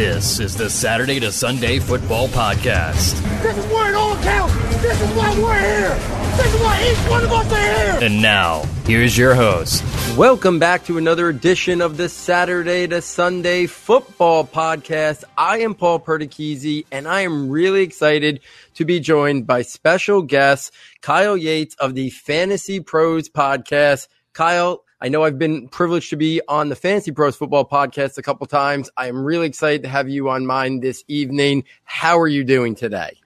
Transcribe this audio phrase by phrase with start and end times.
[0.00, 3.20] This is the Saturday to Sunday Football Podcast.
[3.42, 4.54] This is where it all counts.
[4.80, 5.94] This is why we're here.
[6.38, 7.98] This is why each one of us are here.
[8.08, 9.84] And now, here's your host.
[10.16, 15.24] Welcome back to another edition of the Saturday to Sunday Football Podcast.
[15.36, 18.40] I am Paul Perticchese, and I am really excited
[18.76, 20.72] to be joined by special guest
[21.02, 24.08] Kyle Yates of the Fantasy Pros Podcast.
[24.32, 28.22] Kyle, I know I've been privileged to be on the Fantasy Pros Football Podcast a
[28.22, 28.90] couple times.
[28.98, 31.64] I am really excited to have you on mine this evening.
[31.84, 33.18] How are you doing today?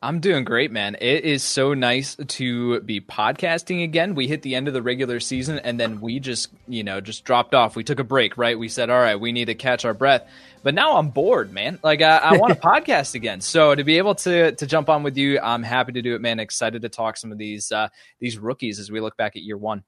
[0.00, 0.96] I'm doing great, man.
[1.00, 4.14] It is so nice to be podcasting again.
[4.14, 7.24] We hit the end of the regular season and then we just, you know, just
[7.24, 7.74] dropped off.
[7.74, 8.56] We took a break, right?
[8.56, 10.28] We said, all right, we need to catch our breath.
[10.62, 11.80] But now I'm bored, man.
[11.82, 13.40] Like I, I want to podcast again.
[13.40, 16.20] So to be able to to jump on with you, I'm happy to do it,
[16.20, 16.38] man.
[16.38, 17.88] Excited to talk some of these uh,
[18.20, 19.82] these rookies as we look back at year one.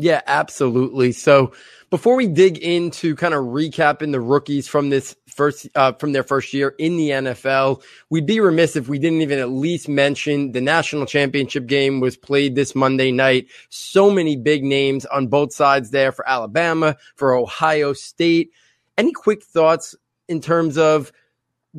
[0.00, 1.12] Yeah, absolutely.
[1.12, 1.52] So
[1.90, 6.22] before we dig into kind of recapping the rookies from this first uh, from their
[6.22, 10.52] first year in the NFL, we'd be remiss if we didn't even at least mention
[10.52, 13.48] the national championship game was played this Monday night.
[13.68, 18.52] So many big names on both sides there for Alabama, for Ohio State.
[18.96, 19.94] Any quick thoughts
[20.28, 21.12] in terms of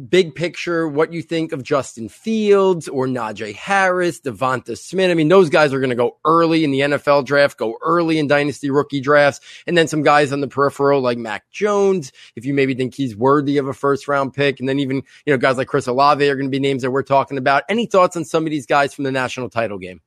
[0.09, 5.11] big picture, what you think of Justin Fields or Najee Harris, Devonta Smith.
[5.11, 8.17] I mean, those guys are going to go early in the NFL draft, go early
[8.17, 12.45] in dynasty rookie drafts, and then some guys on the peripheral like Mac Jones, if
[12.45, 15.37] you maybe think he's worthy of a first round pick, and then even, you know,
[15.37, 17.63] guys like Chris Olave are going to be names that we're talking about.
[17.69, 20.01] Any thoughts on some of these guys from the national title game?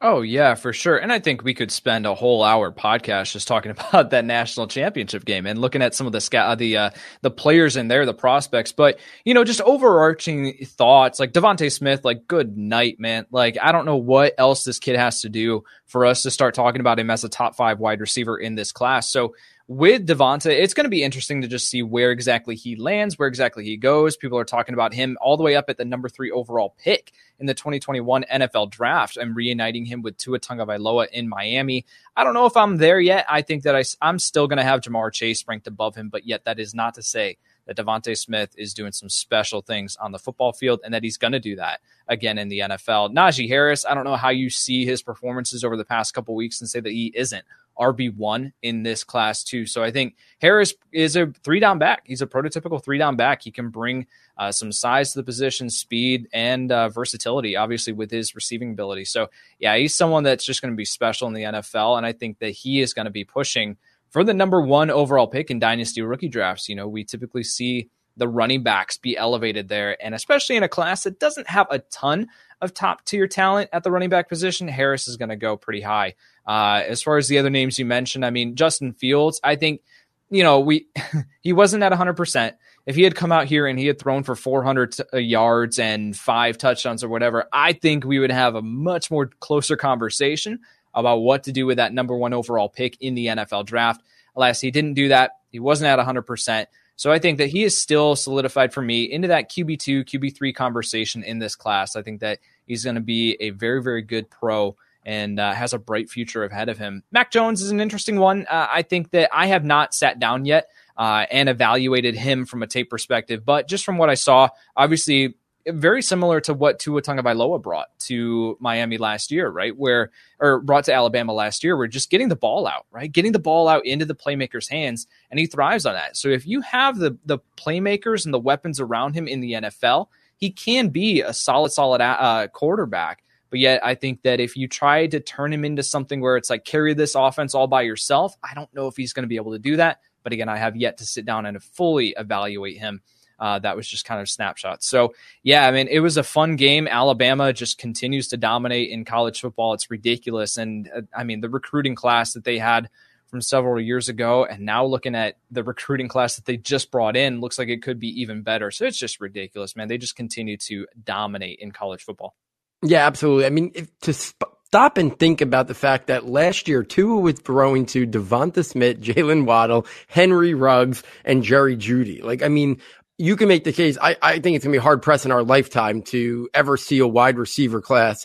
[0.00, 0.96] Oh yeah, for sure.
[0.96, 4.68] And I think we could spend a whole hour podcast just talking about that national
[4.68, 6.90] championship game and looking at some of the sca- the uh,
[7.22, 8.70] the players in there, the prospects.
[8.70, 12.04] But you know, just overarching thoughts like Devonta Smith.
[12.04, 13.26] Like, good night, man.
[13.32, 16.54] Like, I don't know what else this kid has to do for us to start
[16.54, 19.10] talking about him as a top five wide receiver in this class.
[19.10, 19.34] So
[19.68, 23.28] with Devonta, it's going to be interesting to just see where exactly he lands, where
[23.28, 24.16] exactly he goes.
[24.16, 27.12] People are talking about him all the way up at the number three overall pick
[27.38, 29.18] in the 2021 NFL draft.
[29.20, 31.84] I'm reuniting him with Tua Tagovailoa in Miami.
[32.16, 33.26] I don't know if I'm there yet.
[33.28, 36.26] I think that I, I'm still going to have Ja'Marr Chase ranked above him, but
[36.26, 40.12] yet that is not to say that Devonta Smith is doing some special things on
[40.12, 43.12] the football field and that he's going to do that again in the NFL.
[43.12, 46.62] Najee Harris, I don't know how you see his performances over the past couple weeks
[46.62, 47.44] and say that he isn't
[47.78, 49.66] RB1 in this class too.
[49.66, 52.02] So I think Harris is a three down back.
[52.04, 53.42] He's a prototypical three down back.
[53.42, 54.06] He can bring
[54.36, 59.04] uh, some size to the position, speed, and uh, versatility, obviously, with his receiving ability.
[59.04, 59.28] So
[59.58, 61.96] yeah, he's someone that's just going to be special in the NFL.
[61.96, 63.76] And I think that he is going to be pushing
[64.10, 66.68] for the number one overall pick in dynasty rookie drafts.
[66.68, 69.96] You know, we typically see the running backs be elevated there.
[70.04, 72.28] And especially in a class that doesn't have a ton
[72.60, 75.80] of top tier talent at the running back position, Harris is going to go pretty
[75.80, 76.14] high.
[76.46, 79.82] Uh, as far as the other names you mentioned, I mean, Justin Fields, I think,
[80.30, 80.88] you know, we
[81.40, 82.54] he wasn't at 100%.
[82.86, 85.78] If he had come out here and he had thrown for 400 t- uh, yards
[85.78, 90.60] and five touchdowns or whatever, I think we would have a much more closer conversation
[90.94, 94.02] about what to do with that number one overall pick in the NFL draft.
[94.34, 95.32] Alas, he didn't do that.
[95.50, 96.66] He wasn't at 100%.
[96.98, 101.22] So I think that he is still solidified for me into that QB2, QB3 conversation
[101.22, 101.94] in this class.
[101.94, 104.76] I think that he's going to be a very, very good pro
[105.06, 107.04] and uh, has a bright future ahead of him.
[107.12, 108.46] Mac Jones is an interesting one.
[108.50, 112.64] Uh, I think that I have not sat down yet uh, and evaluated him from
[112.64, 117.02] a tape perspective, but just from what I saw, obviously very similar to what Tua
[117.02, 119.76] Tagovailoa brought to Miami last year, right?
[119.76, 120.10] Where
[120.40, 123.10] or brought to Alabama last year, we're just getting the ball out, right?
[123.10, 126.16] Getting the ball out into the playmaker's hands, and he thrives on that.
[126.16, 130.06] So if you have the the playmakers and the weapons around him in the NFL,
[130.36, 133.22] he can be a solid, solid uh, quarterback.
[133.50, 136.50] But yet, I think that if you try to turn him into something where it's
[136.50, 139.36] like carry this offense all by yourself, I don't know if he's going to be
[139.36, 140.00] able to do that.
[140.22, 143.00] But again, I have yet to sit down and fully evaluate him
[143.38, 144.88] uh, that was just kind of snapshots.
[144.88, 146.88] So yeah, I mean, it was a fun game.
[146.88, 149.74] Alabama just continues to dominate in college football.
[149.74, 152.88] It's ridiculous, and uh, I mean, the recruiting class that they had
[153.28, 157.16] from several years ago, and now looking at the recruiting class that they just brought
[157.16, 158.70] in, looks like it could be even better.
[158.70, 159.88] So it's just ridiculous, man.
[159.88, 162.34] They just continue to dominate in college football.
[162.82, 163.46] Yeah, absolutely.
[163.46, 167.20] I mean, if, to sp- stop and think about the fact that last year Tua
[167.20, 172.22] was throwing to Devonta Smith, Jaylen Waddle, Henry Ruggs, and Jerry Jeudy.
[172.22, 172.80] Like, I mean,
[173.18, 173.98] you can make the case.
[174.00, 177.00] I, I think it's going to be hard pressed in our lifetime to ever see
[177.00, 178.24] a wide receiver class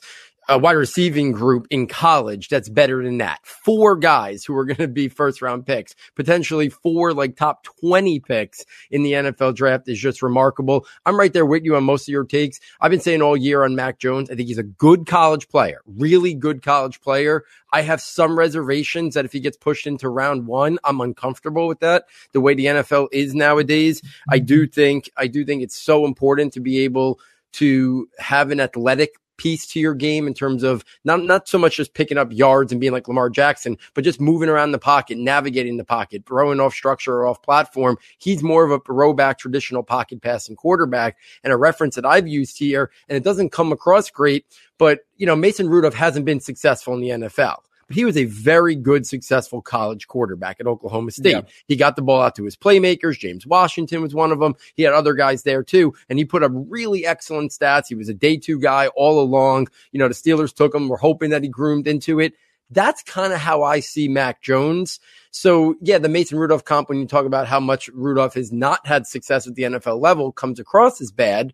[0.49, 3.39] a wide receiving group in college that's better than that.
[3.45, 8.19] Four guys who are going to be first round picks, potentially four like top 20
[8.19, 10.85] picks in the NFL draft is just remarkable.
[11.05, 12.59] I'm right there with you on most of your takes.
[12.81, 14.29] I've been saying all year on Mac Jones.
[14.29, 17.43] I think he's a good college player, really good college player.
[17.71, 21.79] I have some reservations that if he gets pushed into round one, I'm uncomfortable with
[21.79, 22.05] that.
[22.31, 26.53] The way the NFL is nowadays, I do think, I do think it's so important
[26.53, 27.19] to be able
[27.53, 31.77] to have an athletic piece to your game in terms of not not so much
[31.77, 35.17] just picking up yards and being like Lamar Jackson, but just moving around the pocket,
[35.17, 37.97] navigating the pocket, throwing off structure or off platform.
[38.17, 41.17] He's more of a throwback traditional pocket passing quarterback.
[41.43, 44.45] And a reference that I've used here, and it doesn't come across great,
[44.77, 47.57] but you know, Mason Rudolph hasn't been successful in the NFL
[47.87, 51.31] but he was a very good, successful college quarterback at Oklahoma State.
[51.31, 51.41] Yeah.
[51.67, 53.19] He got the ball out to his playmakers.
[53.19, 54.55] James Washington was one of them.
[54.75, 57.87] He had other guys there too, and he put up really excellent stats.
[57.87, 59.67] He was a day two guy all along.
[59.91, 60.89] You know, the Steelers took him.
[60.89, 62.33] We're hoping that he groomed into it.
[62.69, 64.99] That's kind of how I see Mac Jones.
[65.31, 68.85] So yeah, the Mason Rudolph comp, when you talk about how much Rudolph has not
[68.85, 71.53] had success at the NFL level, comes across as bad.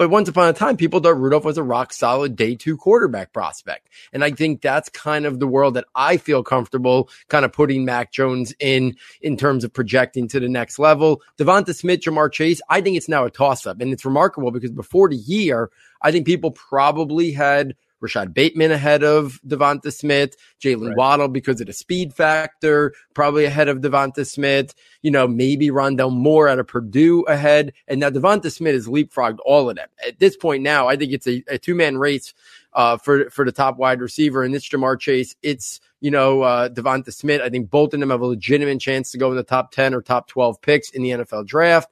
[0.00, 3.34] But once upon a time, people thought Rudolph was a rock solid day two quarterback
[3.34, 3.90] prospect.
[4.14, 7.84] And I think that's kind of the world that I feel comfortable kind of putting
[7.84, 11.20] Mac Jones in, in terms of projecting to the next level.
[11.36, 13.82] Devonta Smith, Ja'Marr Chase, I think it's now a toss up.
[13.82, 15.70] And it's remarkable because before the year,
[16.00, 20.96] I think people probably had Rashod Bateman ahead of Devonta Smith, Jaylen right.
[20.96, 26.12] Waddle because of the speed factor, probably ahead of Devonta Smith, you know, maybe Rondale
[26.12, 27.72] Moore out of Purdue ahead.
[27.86, 29.88] And now Devonta Smith has leapfrogged all of them.
[30.06, 32.34] At this point now, I think it's a, a two man race
[32.72, 34.42] uh, for, for the top wide receiver.
[34.42, 35.36] And it's Ja'Marr Chase.
[35.42, 37.40] It's, you know, uh, Devonta Smith.
[37.42, 39.94] I think both of them have a legitimate chance to go in the top 10
[39.94, 41.90] or top 12 picks in the NFL draft.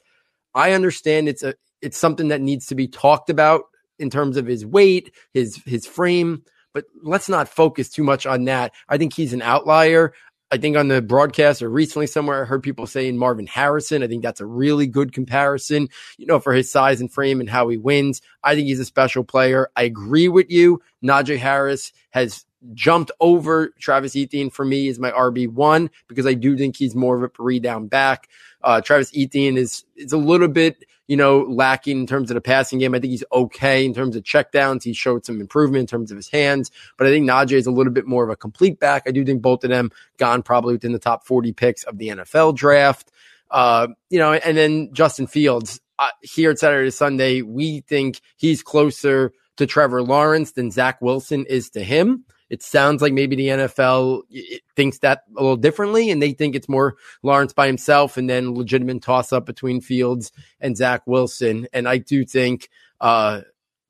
[0.54, 3.64] I understand it's a, it's something that needs to be talked about
[3.98, 8.44] in terms of his weight, his his frame, but let's not focus too much on
[8.44, 8.72] that.
[8.88, 10.12] I think he's an outlier.
[10.50, 14.02] I think on the broadcast or recently somewhere I heard people saying Marvin Harrison.
[14.02, 17.50] I think that's a really good comparison, you know, for his size and frame and
[17.50, 18.22] how he wins.
[18.42, 19.70] I think he's a special player.
[19.76, 20.80] I agree with you.
[21.04, 26.34] Najee Harris has jumped over Travis Etienne for me is my RB one because I
[26.34, 28.28] do think he's more of a three down back.
[28.62, 32.40] Uh, Travis Etienne is is a little bit you know lacking in terms of the
[32.40, 32.94] passing game.
[32.94, 34.84] I think he's okay in terms of checkdowns.
[34.84, 37.72] He showed some improvement in terms of his hands, but I think Najee is a
[37.72, 39.02] little bit more of a complete back.
[39.06, 42.08] I do think both of them gone probably within the top forty picks of the
[42.08, 43.10] NFL draft.
[43.50, 48.62] Uh, you know, and then Justin Fields uh, here at Saturday Sunday, we think he's
[48.62, 52.24] closer to Trevor Lawrence than Zach Wilson is to him.
[52.50, 54.22] It sounds like maybe the NFL
[54.74, 58.54] thinks that a little differently, and they think it's more Lawrence by himself, and then
[58.54, 61.66] legitimate toss up between Fields and Zach Wilson.
[61.72, 62.68] And I do think,
[63.00, 63.42] uh,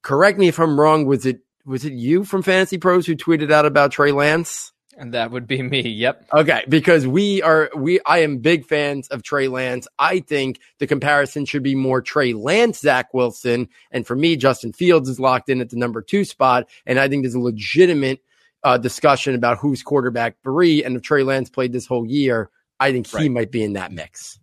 [0.03, 1.07] correct me if I'm wrong.
[1.07, 4.73] Was it was it you from Fantasy Pros who tweeted out about Trey Lance?
[4.99, 5.83] And that would be me.
[5.83, 6.29] Yep.
[6.33, 6.65] Okay.
[6.69, 9.87] Because we are, we, I am big fans of Trey Lance.
[9.99, 13.69] I think the comparison should be more Trey Lance, Zach Wilson.
[13.93, 16.69] And for me, Justin Fields is locked in at the number two spot.
[16.85, 18.21] And I think there's a legitimate
[18.69, 20.85] uh, discussion about who's quarterback three.
[20.85, 23.31] And if Trey Lance played this whole year, I think he right.
[23.31, 24.39] might be in that mix.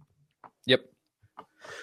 [0.65, 0.81] Yep.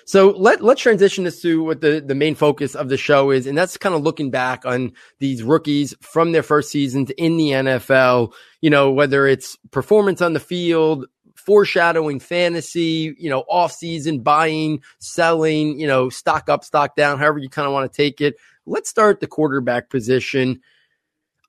[0.06, 3.46] So let let's transition this to what the the main focus of the show is,
[3.46, 7.50] and that's kind of looking back on these rookies from their first seasons in the
[7.50, 8.32] NFL.
[8.60, 11.06] You know, whether it's performance on the field,
[11.36, 17.38] foreshadowing fantasy, you know, off season buying, selling, you know, stock up, stock down, however
[17.38, 18.34] you kind of want to take it.
[18.66, 20.60] Let's start the quarterback position.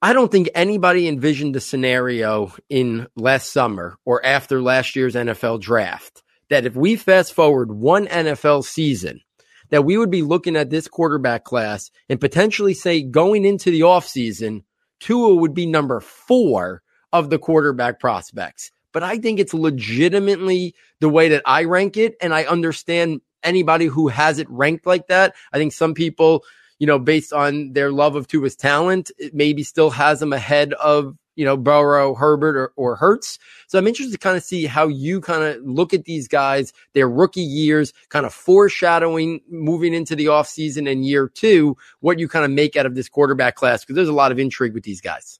[0.04, 5.62] I don't think anybody envisioned the scenario in last summer or after last year's NFL
[5.62, 9.22] draft that if we fast forward one NFL season,
[9.70, 13.80] that we would be looking at this quarterback class and potentially say going into the
[13.80, 14.66] offseason,
[15.00, 16.82] Tua would be number four
[17.14, 18.72] of the quarterback prospects.
[18.92, 22.16] But I think it's legitimately the way that I rank it.
[22.22, 25.34] And I understand anybody who has it ranked like that.
[25.54, 26.44] I think some people
[26.84, 30.74] you know, based on their love of Tua's talent, it maybe still has them ahead
[30.74, 33.40] of, you know, Burrow, Herbert, or, or Hurts.
[33.68, 36.74] So I'm interested to kind of see how you kind of look at these guys,
[36.94, 42.28] their rookie years, kind of foreshadowing moving into the offseason and year two, what you
[42.28, 44.84] kind of make out of this quarterback class, because there's a lot of intrigue with
[44.84, 45.40] these guys.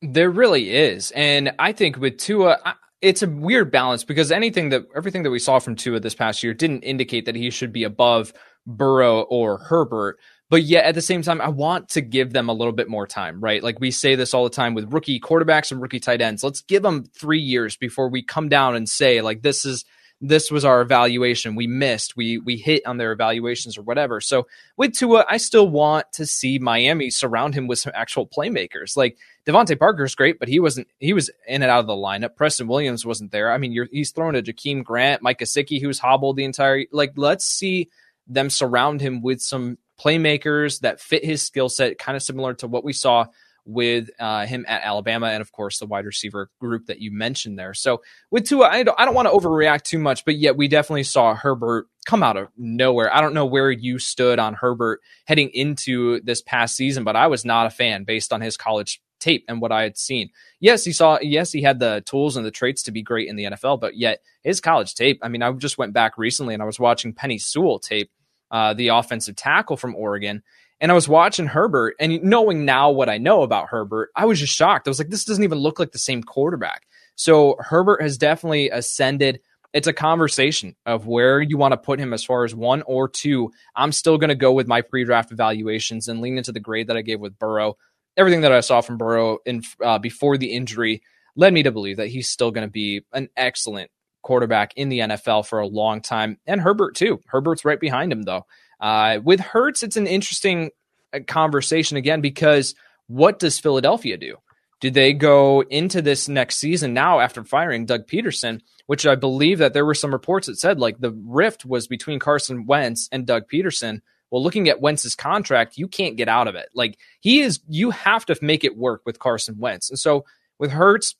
[0.00, 1.10] There really is.
[1.10, 5.30] And I think with Tua, I, it's a weird balance because anything that everything that
[5.30, 8.32] we saw from Tua this past year didn't indicate that he should be above
[8.64, 10.18] Burrow or Herbert.
[10.54, 13.08] But yet at the same time, I want to give them a little bit more
[13.08, 13.60] time, right?
[13.60, 16.44] Like we say this all the time with rookie quarterbacks and rookie tight ends.
[16.44, 19.84] Let's give them three years before we come down and say, like, this is
[20.20, 21.56] this was our evaluation.
[21.56, 22.16] We missed.
[22.16, 24.20] We we hit on their evaluations or whatever.
[24.20, 24.46] So
[24.76, 28.96] with Tua, I still want to see Miami surround him with some actual playmakers.
[28.96, 30.86] Like DeVante Parker is great, but he wasn't.
[31.00, 32.36] He was in and out of the lineup.
[32.36, 33.50] Preston Williams wasn't there.
[33.50, 36.84] I mean, he's thrown a Jakeem Grant, Mike Gesicki, who's hobbled the entire.
[36.92, 37.90] Like, let's see
[38.28, 42.66] them surround him with some playmakers that fit his skill set, kind of similar to
[42.66, 43.26] what we saw
[43.66, 47.58] with uh, him at Alabama, and of course the wide receiver group that you mentioned
[47.58, 47.72] there.
[47.74, 50.68] So with Tua, I don't, I don't want to overreact too much, but yet we
[50.68, 53.14] definitely saw Herbert come out of nowhere.
[53.14, 57.26] I don't know where you stood on Herbert heading into this past season, but I
[57.28, 60.30] was not a fan based on his college tape and what I had seen.
[60.60, 61.18] Yes, he saw.
[61.20, 63.96] Yes, he had the tools and the traits to be great in the NFL, but
[63.96, 65.18] yet his college tape.
[65.22, 68.10] I mean, I just went back recently and I was watching Penei Sewell tape,
[68.50, 70.42] uh, the offensive tackle from Oregon,
[70.80, 74.40] and I was watching Herbert and knowing now what I know about Herbert, I was
[74.40, 74.86] just shocked.
[74.86, 76.82] I was like, this doesn't even look like the same quarterback.
[77.16, 79.40] So Herbert has definitely ascended.
[79.72, 83.08] It's a conversation of where you want to put him as far as one or
[83.08, 83.50] two.
[83.74, 86.88] I'm still going to go with my pre draft evaluations and lean into the grade
[86.88, 87.76] that I gave with Burrow.
[88.16, 91.02] Everything that I saw from Burrow in, uh, before the injury
[91.34, 93.90] led me to believe that he's still going to be an excellent
[94.24, 96.38] quarterback in the NFL for a long time.
[96.46, 97.20] And Herbert, too.
[97.26, 98.46] Herbert's right behind him, though.
[98.80, 100.70] Uh, with Hurts, it's an interesting
[101.12, 102.74] uh, conversation again because
[103.06, 104.36] what does Philadelphia do?
[104.80, 109.58] Do they go into this next season now after firing Doug Pederson, which I believe
[109.58, 113.26] that there were some reports that said like the rift was between Carson Wentz and
[113.26, 114.00] Doug Pederson.
[114.30, 116.68] Well, looking at Wentz's contract, you can't get out of it.
[116.74, 119.88] Like he is, you have to make it work with Carson Wentz.
[119.88, 120.24] And so
[120.58, 121.14] with Hurts,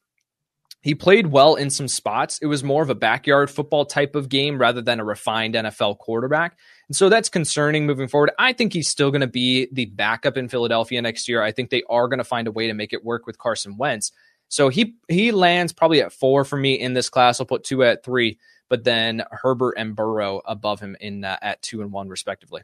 [0.85, 2.39] he played well in some spots.
[2.43, 5.97] It was more of a backyard football type of game rather than a refined NFL
[5.97, 6.59] quarterback.
[6.89, 8.33] And so that's concerning moving forward.
[8.39, 11.43] I think he's still going to be the backup in Philadelphia next year.
[11.43, 13.79] I think they are going to find a way to make it work with Carson
[13.79, 14.13] Wentz.
[14.49, 17.41] So he he lands probably at four for me in this class.
[17.41, 18.39] I'll put Tua at three,
[18.69, 22.61] but then Herbert and Burrow above him in uh, at two and one respectively.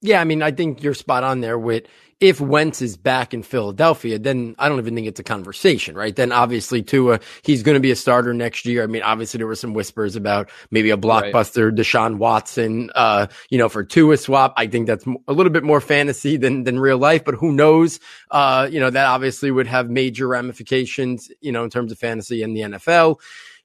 [0.00, 1.86] Yeah, I mean, I think you're spot on there with
[2.20, 6.14] if Wentz is back in Philadelphia, then I don't even think it's a conversation, right?
[6.14, 8.82] Then obviously Tua, he's going to be a starter next year.
[8.82, 11.74] I mean, obviously there were some whispers about maybe a blockbuster right.
[11.74, 14.54] Deshaun Watson, uh, you know, for Tua swap.
[14.56, 18.00] I think that's a little bit more fantasy than, than real life, but who knows?
[18.30, 22.42] Uh, you know, that obviously would have major ramifications, you know, in terms of fantasy
[22.42, 23.20] and the NFL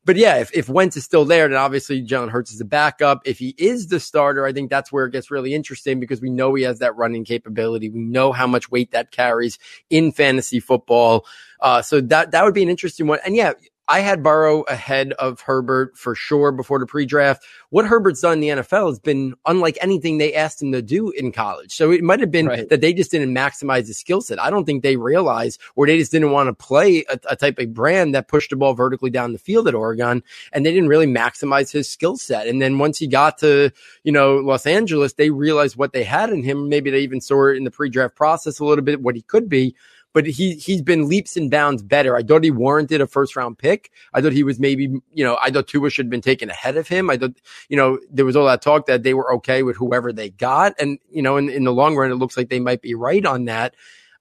[0.09, 3.21] but yeah, if, if Wentz is still there, then obviously Jalen Hurts is a backup.
[3.25, 6.31] If he is the starter, I think that's where it gets really interesting because we
[6.31, 7.89] know he has that running capability.
[7.89, 9.59] We know how much weight that carries
[9.91, 11.27] in fantasy football.
[11.59, 13.19] Uh, so that, that would be an interesting one.
[13.23, 13.53] And yeah,
[13.89, 17.43] I had Burrow ahead of Herbert for sure before the pre-draft.
[17.71, 21.09] What Herbert's done in the NFL has been unlike anything they asked him to do
[21.09, 21.73] in college.
[21.73, 22.69] So it might have been right.
[22.69, 24.39] that they just didn't maximize his skill set.
[24.39, 27.57] I don't think they realized or they just didn't want to play a, a, type
[27.57, 30.21] of brand that pushed the ball vertically down the field at Oregon
[30.53, 32.45] and they didn't really maximize his skill set.
[32.45, 33.71] And then once he got to,
[34.03, 36.69] you know, Los Angeles, they realized what they had in him.
[36.69, 39.49] Maybe they even saw it in the pre-draft process a little bit, what he could
[39.49, 39.75] be
[40.13, 42.15] but he he's been leaps and bounds better.
[42.15, 43.91] I thought he warranted a first round pick.
[44.13, 46.77] I thought he was maybe, you know, I thought Tua should have been taken ahead
[46.77, 47.09] of him.
[47.09, 47.37] I thought,
[47.69, 50.73] you know, there was all that talk that they were okay with whoever they got.
[50.79, 53.25] And, you know, in, in the long run, it looks like they might be right
[53.25, 53.75] on that.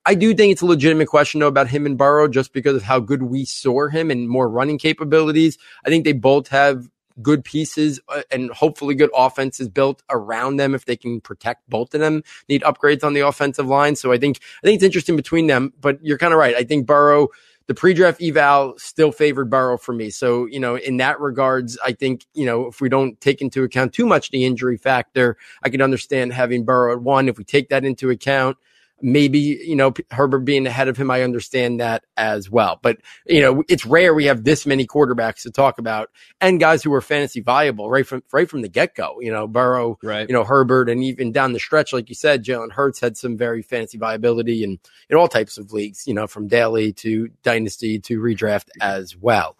[0.04, 2.82] I do think it's a legitimate question though about him and Burrow just because of
[2.82, 5.58] how good we saw him and more running capabilities.
[5.84, 6.88] I think they both have
[7.22, 11.94] good pieces uh, and hopefully good offenses built around them if they can protect both
[11.94, 12.22] of them.
[12.48, 13.96] Need upgrades on the offensive line.
[13.96, 15.72] So I think I think it's interesting between them.
[15.80, 16.54] But you're kind of right.
[16.54, 17.28] I think Burrow
[17.68, 20.08] the pre-draft eval still favored Burrow for me.
[20.08, 23.62] So, you know, in that regards, I think, you know, if we don't take into
[23.62, 27.28] account too much the injury factor, I can understand having Burrow at one.
[27.28, 28.56] If we take that into account,
[29.00, 32.78] maybe, you know, Herbert being ahead of him, I understand that as well.
[32.82, 36.82] But, you know, it's rare we have this many quarterbacks to talk about and guys
[36.82, 39.20] who are fantasy viable right from, right from the get go.
[39.20, 40.28] You know, Burrow, right.
[40.28, 43.36] you know, Herbert, and even down the stretch, like you said, Jalen Hurts had some
[43.36, 44.78] very fantasy viability in,
[45.08, 49.56] in all types of leagues, you know, from daily to dynasty to redraft as well.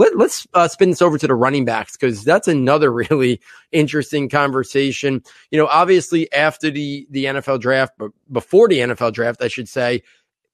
[0.00, 3.38] Let, us uh, spin this over to the running backs because that's another really
[3.70, 5.22] interesting conversation.
[5.50, 9.68] You know, obviously after the the NFL draft, but before the NFL draft, I should
[9.68, 10.02] say,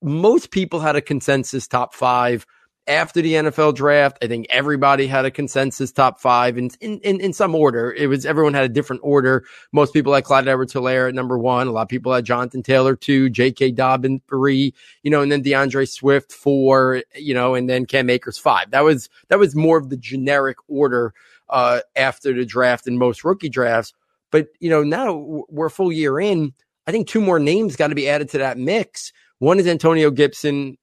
[0.02, 2.44] most people had a consensus top five
[2.88, 7.20] after the NFL draft, I think everybody had a consensus top five in, in, in,
[7.20, 7.92] in, some order.
[7.92, 9.44] It was everyone had a different order.
[9.72, 11.66] Most people had Clyde Edwards Helaire at number one.
[11.66, 13.72] A lot of people had Jonathan Taylor two, J.K.
[13.72, 18.38] Dobbin three, you know, and then D'Andre Swift four, you know, and then Cam Akers
[18.38, 18.70] five.
[18.70, 21.12] That was, that was more of the generic order,
[21.48, 23.92] uh, after the draft in most rookie drafts.
[24.30, 26.52] But, you know, now we're full year in.
[26.86, 29.12] I think two more names got to be added to that mix.
[29.38, 30.78] One is Antonio Gibson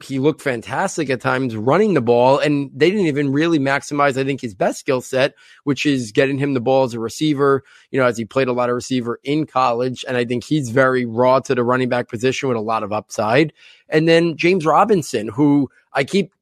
[0.00, 4.24] he looked fantastic at times running the ball, and they didn't even really maximize, I
[4.24, 7.64] think, his best skill set, which is getting him the ball as a receiver.
[7.90, 10.70] You know, as he played a lot of receiver in college, and I think he's
[10.70, 13.52] very raw to the running back position with a lot of upside.
[13.88, 16.32] And then James Robinson, who I keep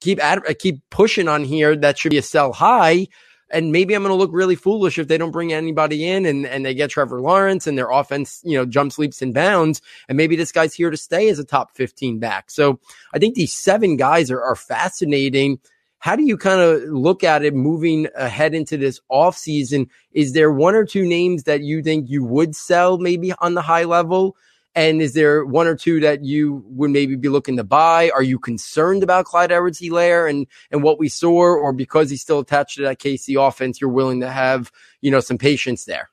[0.00, 3.08] keep ad- I keep pushing on here that should be a sell high
[3.52, 6.46] and maybe I'm going to look really foolish if they don't bring anybody in and,
[6.46, 9.82] and they get Trevor Lawrence and their offense, you know, jumps leaps and bounds.
[10.08, 12.50] And maybe this guy's here to stay as a top 15 back.
[12.50, 12.80] So
[13.14, 15.60] I think these seven guys are, are fascinating.
[15.98, 19.88] How do you kind of look at it moving ahead into this offseason?
[20.12, 23.62] Is there one or two names that you think you would sell maybe on the
[23.62, 24.34] high level?
[24.74, 28.10] And is there one or two that you would maybe be looking to buy?
[28.14, 32.22] Are you concerned about Clyde Edwards Helaire and, and what we saw, or because he's
[32.22, 36.08] still attached to that KC offense, you're willing to have, you know, some patience there?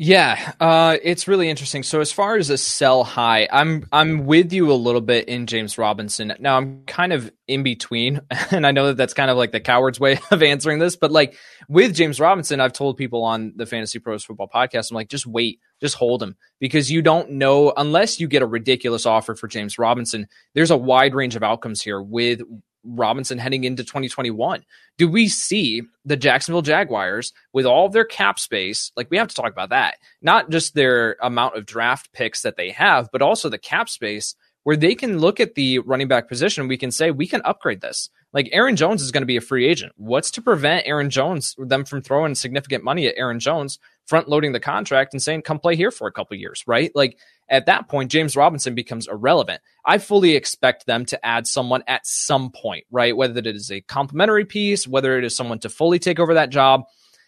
[0.00, 1.82] Yeah, uh, it's really interesting.
[1.82, 5.48] So as far as a sell high, I'm I'm with you a little bit in
[5.48, 6.34] James Robinson.
[6.38, 8.20] Now I'm kind of in between,
[8.52, 11.10] and I know that that's kind of like the coward's way of answering this, but
[11.10, 11.36] like
[11.68, 15.26] with James Robinson, I've told people on the Fantasy Pros Football Podcast, I'm like, just
[15.26, 19.48] wait, just hold him because you don't know unless you get a ridiculous offer for
[19.48, 20.28] James Robinson.
[20.54, 22.42] There's a wide range of outcomes here with
[22.84, 24.64] Robinson heading into 2021?
[24.96, 28.92] Do we see the Jacksonville Jaguars with all of their cap space?
[28.96, 29.96] Like, we have to talk about that.
[30.22, 34.34] Not just their amount of draft picks that they have, but also the cap space
[34.64, 36.68] where they can look at the running back position.
[36.68, 38.10] We can say, we can upgrade this.
[38.32, 39.92] Like, Aaron Jones is going to be a free agent.
[39.96, 44.52] What's to prevent Aaron Jones, them from throwing significant money at Aaron Jones, front loading
[44.52, 46.90] the contract and saying, come play here for a couple years, right?
[46.94, 49.60] Like, at that point, James Robinson becomes irrelevant.
[49.84, 53.16] I fully expect them to add someone at some point, right?
[53.16, 56.50] Whether it is a complementary piece, whether it is someone to fully take over that
[56.50, 56.84] job.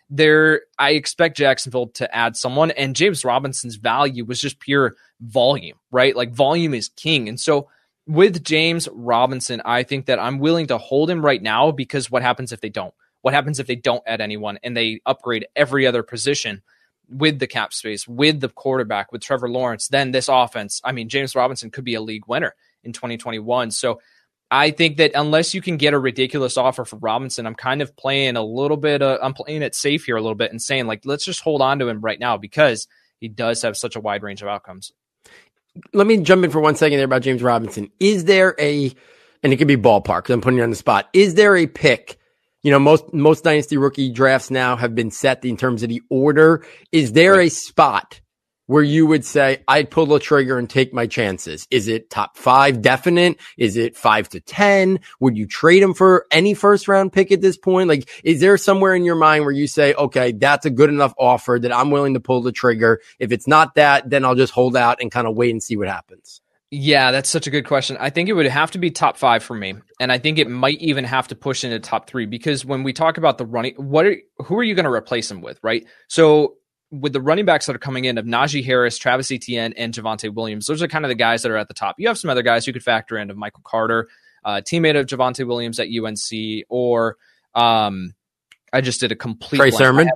[0.09, 5.79] There, I expect Jacksonville to add someone, and James Robinson's value was just pure volume,
[5.91, 6.17] right?
[6.17, 7.29] Like volume is king.
[7.29, 7.69] And so
[8.07, 12.23] with James Robinson, I think that I'm willing to hold him right now because what
[12.23, 12.95] happens if they don't?
[13.23, 16.63] What happens if they don't add anyone and they upgrade every other position?
[17.11, 21.09] with the cap space, with the quarterback, with Trevor Lawrence, then this offense, I mean,
[21.09, 23.73] James Robinson could be a league winner in 2021.
[23.73, 24.01] So
[24.51, 27.97] I think that unless you can get a ridiculous offer for Robinson, I'm kind of
[27.97, 30.87] playing a little bit, uh, I'm playing it safe here a little bit and saying,
[30.87, 32.87] like, let's just hold on to him right now because
[33.19, 34.93] he does have such a wide range of outcomes.
[35.93, 37.91] Let me jump in for one second there about James Robinson.
[38.01, 38.93] Is there a,
[39.43, 41.09] and it could be ballpark, I'm putting you on the spot.
[41.13, 42.19] Is there a pick
[42.63, 46.03] you know, most, most dynasty rookie drafts now have been set in terms of the
[46.11, 46.65] order.
[46.93, 47.47] Is there right.
[47.47, 48.21] a spot
[48.67, 51.67] where you would say, I'd pull the trigger and take my chances?
[51.73, 53.41] Is it top five definite?
[53.59, 55.01] Is it five to 10?
[55.19, 57.89] Would you trade him for any first round pick at this point?
[57.89, 61.15] Like, is there somewhere in your mind where you say, okay, that's a good enough
[61.19, 63.01] offer that I'm willing to pull the trigger?
[63.19, 65.77] If it's not that, then I'll just hold out and kind of wait and see
[65.77, 66.41] what happens.
[66.73, 67.97] Yeah, that's such a good question.
[67.99, 70.49] I think it would have to be top five for me, and I think it
[70.49, 73.75] might even have to push into top three because when we talk about the running,
[73.75, 75.85] what are, who are you going to replace him with, right?
[76.07, 76.55] So
[76.93, 80.33] with the running backs that are coming in of Najee Harris, Travis Etienne, and Javonte
[80.33, 81.97] Williams, those are kind of the guys that are at the top.
[81.99, 84.09] You have some other guys who could factor in of Michael Carter,
[84.45, 87.17] uh, teammate of Javonte Williams at UNC, or
[87.55, 88.15] um,
[88.73, 90.09] I just did a complete Trey Sermon.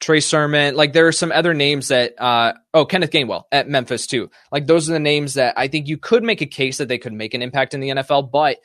[0.00, 0.74] Trey Sermon.
[0.74, 4.30] Like there are some other names that uh oh Kenneth Gainwell at Memphis too.
[4.50, 6.98] Like those are the names that I think you could make a case that they
[6.98, 8.58] could make an impact in the NFL, but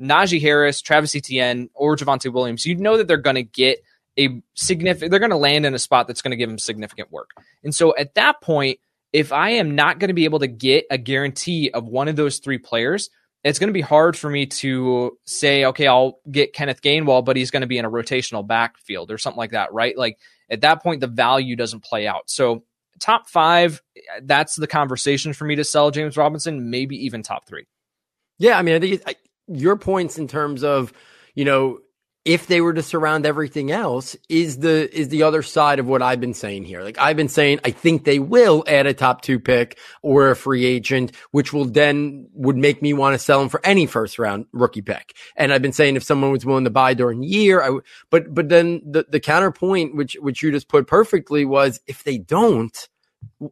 [0.00, 3.82] Najee Harris, Travis Etienne, or Javonte Williams, you know that they're going to get
[4.18, 5.10] a significant.
[5.10, 7.30] They're going to land in a spot that's going to give them significant work.
[7.62, 8.78] And so at that point,
[9.12, 12.16] if I am not going to be able to get a guarantee of one of
[12.16, 13.10] those three players,
[13.44, 17.36] it's going to be hard for me to say, okay, I'll get Kenneth Gainwell, but
[17.36, 19.96] he's going to be in a rotational backfield or something like that, right?
[19.96, 20.18] Like
[20.52, 22.30] at that point, the value doesn't play out.
[22.30, 22.62] So,
[23.00, 23.82] top five,
[24.22, 27.66] that's the conversation for me to sell James Robinson, maybe even top three.
[28.38, 28.58] Yeah.
[28.58, 29.14] I mean, I think I,
[29.48, 30.92] your points in terms of,
[31.34, 31.78] you know,
[32.24, 36.02] if they were to surround everything else is the is the other side of what
[36.02, 36.82] I've been saying here.
[36.82, 40.36] Like I've been saying I think they will add a top 2 pick or a
[40.36, 44.18] free agent which will then would make me want to sell him for any first
[44.18, 45.16] round rookie pick.
[45.36, 47.82] And I've been saying if someone was willing to buy during the year I w-
[48.10, 52.18] but but then the the counterpoint which which you just put perfectly was if they
[52.18, 52.88] don't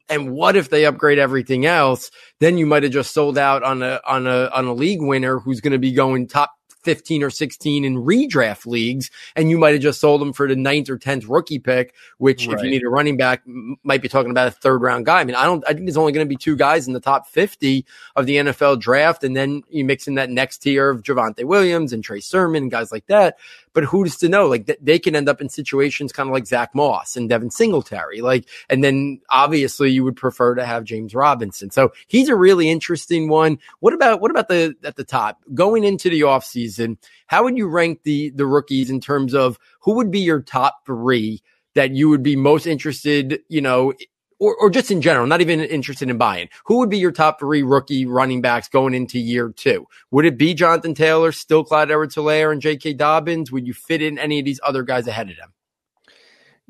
[0.08, 2.10] and what if they upgrade everything else?
[2.38, 5.38] Then you might have just sold out on a on a on a league winner
[5.40, 6.52] who's going to be going top
[6.82, 10.56] 15 or 16 in redraft leagues, and you might have just sold him for the
[10.56, 12.56] ninth or 10th rookie pick, which right.
[12.56, 15.20] if you need a running back, might be talking about a third round guy.
[15.20, 17.00] I mean, I don't, I think there's only going to be two guys in the
[17.00, 17.84] top 50
[18.16, 19.24] of the NFL draft.
[19.24, 22.70] And then you mix in that next tier of Javonte Williams and Trey Sermon and
[22.70, 23.38] guys like that.
[23.72, 24.46] But who's to know?
[24.46, 27.50] Like th- they can end up in situations kind of like Zach Moss and Devin
[27.50, 28.20] Singletary.
[28.20, 31.70] Like, and then obviously you would prefer to have James Robinson.
[31.70, 33.58] So he's a really interesting one.
[33.78, 36.69] What about, what about the, at the top going into the offseason?
[36.78, 40.40] And how would you rank the, the rookies in terms of who would be your
[40.40, 41.42] top three
[41.74, 43.92] that you would be most interested, you know,
[44.40, 47.38] or, or just in general, not even interested in buying, who would be your top
[47.38, 49.86] three rookie running backs going into year two?
[50.10, 52.94] Would it be Jonathan Taylor, still Clyde Edwards Helaire, and J.K.
[52.94, 53.52] Dobbins?
[53.52, 55.52] Would you fit in any of these other guys ahead of them?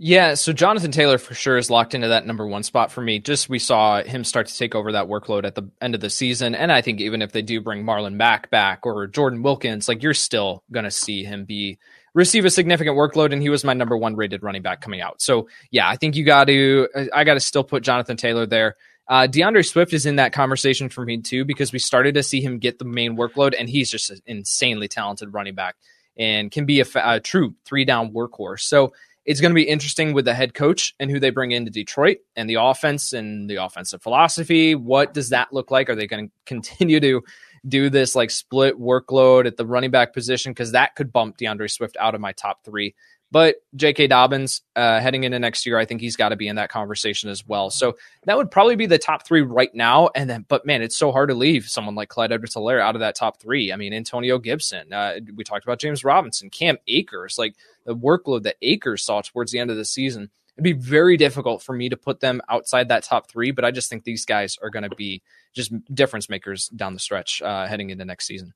[0.03, 3.19] Yeah, so Jonathan Taylor for sure is locked into that number one spot for me.
[3.19, 6.09] Just we saw him start to take over that workload at the end of the
[6.09, 6.55] season.
[6.55, 10.03] And I think even if they do bring Marlon Mack back or Jordan Wilkins, like
[10.03, 11.79] you're still going to see him be
[12.15, 15.21] receive a significant workload, and he was my number one rated running back coming out.
[15.21, 18.77] So yeah, I think you got to I got to still put Jonathan Taylor there.
[19.07, 22.41] Uh, D'Andre Swift is in that conversation for me too because we started to see
[22.41, 25.77] him get the main workload, and he's just an insanely talented running back
[26.17, 28.61] and can be a, a true three down workhorse.
[28.61, 28.93] So
[29.25, 32.19] it's going to be interesting with the head coach and who they bring into Detroit
[32.37, 34.75] and the offense and the offensive philosophy.
[34.75, 35.89] What does that look like?
[35.91, 37.23] Are they going to continue to
[37.67, 41.69] do this like split workload at the running back position because that could bump D'Andre
[41.69, 42.95] Swift out of my top three.
[43.33, 44.09] But J.K.
[44.09, 47.31] Dobbins, uh, heading into next year, I think he's got to be in that conversation
[47.31, 47.71] as well.
[47.71, 50.11] So that would probably be the top three right now.
[50.17, 53.01] And then, but man, it's so hard to leave someone like Clyde Edwards-Helaire out of
[53.01, 53.73] that top three.
[53.73, 54.93] I mean, Antonio Gibson.
[54.93, 59.53] Uh, we talked about James Robinson, Cam Akers, like the workload that Akers saw towards
[59.53, 60.31] the end of the season.
[60.57, 63.53] It'd be very difficult for me to put them outside that top three.
[63.53, 65.23] But I just think these guys are going to be
[65.55, 68.55] just difference makers down the stretch uh, heading into next season.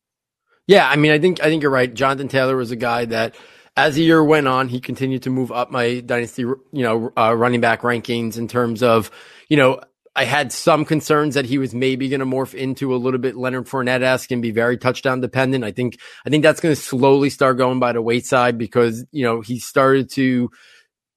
[0.66, 1.92] Yeah, I mean, I think I think you're right.
[1.92, 3.36] Jonathan Taylor was a guy that,
[3.76, 7.34] as the year went on, he continued to move up my dynasty, you know, uh,
[7.34, 9.10] running back rankings in terms of,
[9.48, 9.80] you know,
[10.16, 13.36] I had some concerns that he was maybe going to morph into a little bit
[13.36, 15.64] Leonard Fournette esque and be very touchdown dependent.
[15.64, 19.24] I think I think that's going to slowly start going by the wayside because you
[19.24, 20.52] know he started to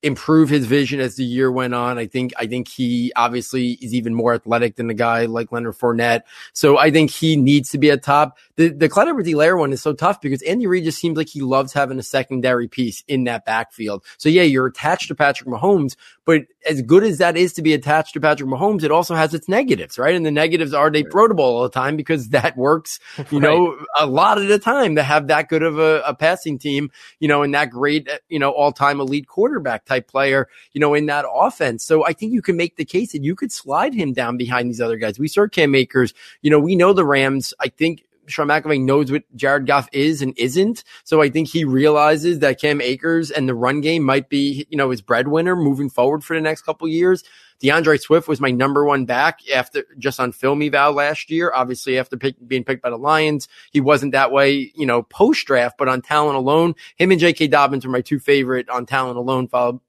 [0.04, 1.98] improve his vision as the year went on.
[1.98, 5.76] I think I think he obviously is even more athletic than a guy like Leonard
[5.76, 6.22] Fournette.
[6.54, 8.38] So I think he needs to be at top.
[8.56, 11.42] The the Clyde Edwards-Helaire one is so tough because Andy Reid just seems like he
[11.42, 14.04] loves having a secondary piece in that backfield.
[14.18, 17.74] So yeah, you're attached to Patrick Mahomes, but as good as that is to be
[17.74, 20.14] attached to Patrick Mahomes, it also has its negatives, right?
[20.14, 23.00] And the negatives are they throw the ball all the time because that works,
[23.32, 23.42] you right.
[23.42, 26.92] know, a lot of the time to have that good of a, a passing team,
[27.20, 30.82] you know, and that great, uh, you know, all time elite quarterback type player, you
[30.82, 31.84] know, in that offense.
[31.84, 34.70] So I think you can make the case that you could slide him down behind
[34.70, 35.20] these other guys.
[35.20, 37.54] We saw Cam Akers, you know, we know the Rams.
[37.60, 40.84] I think Sean McVay knows what Jared Goff is and isn't.
[41.04, 44.78] So I think he realizes that Cam Akers and the run game might be, you
[44.78, 47.24] know, his breadwinner moving forward for the next couple years.
[47.60, 51.52] D'Andre Swift was my number one back after just on film eval last year.
[51.54, 55.46] Obviously, after pick, being picked by the Lions, he wasn't that way, you know, post
[55.48, 57.48] draft, but on talent alone, him and J.K.
[57.48, 59.80] Dobbins were my two favorite on talent alone, followed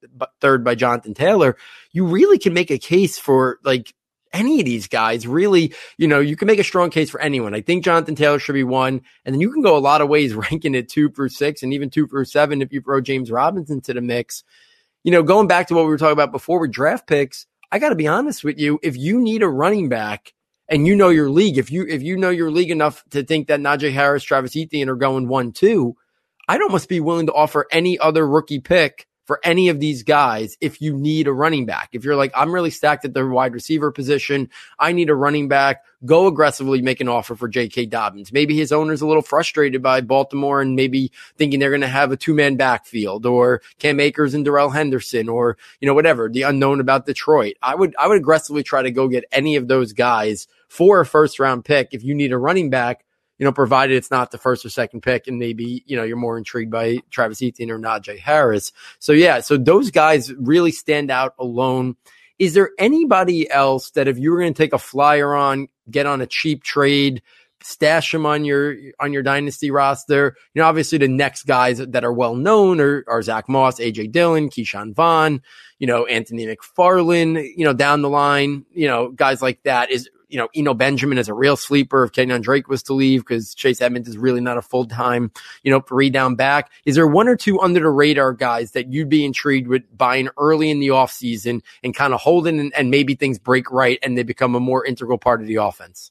[0.40, 1.56] third by Jonathan Taylor.
[1.92, 3.92] You really can make a case for like
[4.32, 7.54] any of these guys really, you know, you can make a strong case for anyone.
[7.54, 9.02] I think Jonathan Taylor should be one.
[9.24, 11.72] And then you can go a lot of ways ranking it two for six and
[11.72, 14.44] even two for seven if you throw James Robinson to the mix.
[15.04, 17.78] You know, going back to what we were talking about before with draft picks, I
[17.78, 18.78] got to be honest with you.
[18.82, 20.34] If you need a running back
[20.68, 23.48] and you know your league, if you, if you know your league enough to think
[23.48, 25.96] that Najee Harris, Travis Etienne are going one, two,
[26.48, 30.56] I'd almost be willing to offer any other rookie pick for any of these guys
[30.62, 31.90] if you need a running back.
[31.92, 35.48] If you're like, I'm really stacked at the wide receiver position, I need a running
[35.48, 37.86] back, go aggressively make an offer for J.K.
[37.86, 38.32] Dobbins.
[38.32, 42.10] Maybe his owner's a little frustrated by Baltimore and maybe thinking they're going to have
[42.10, 46.42] a two man backfield or Cam Akers and Darrell Henderson or, you know, whatever, the
[46.42, 47.56] unknown about Detroit.
[47.60, 51.06] I would, I would aggressively try to go get any of those guys for a
[51.06, 53.04] first round pick if you need a running back
[53.38, 56.16] you know, provided it's not the first or second pick and maybe, you know, you're
[56.16, 58.72] more intrigued by Travis Etienne or Najee Harris.
[58.98, 61.96] So yeah, so those guys really stand out alone.
[62.38, 66.06] Is there anybody else that if you were going to take a flyer on, get
[66.06, 67.22] on a cheap trade,
[67.62, 70.36] stash them on your on your dynasty roster.
[70.54, 74.12] You know, obviously the next guys that are well known are, are Zach Moss, AJ
[74.12, 75.42] Dillon, Ke'Shawn Vaughn,
[75.78, 79.90] you know, Anthony McFarland, you know, down the line, you know, guys like that.
[79.90, 83.20] Is you know, Eno Benjamin is a real sleeper if Kenyan Drake was to leave
[83.20, 86.70] because Chase Edmonds is really not a full time, you know, three down back.
[86.84, 90.28] Is there one or two under the radar guys that you'd be intrigued with buying
[90.38, 94.16] early in the offseason and kind of holding and, and maybe things break right and
[94.16, 96.10] they become a more integral part of the offense?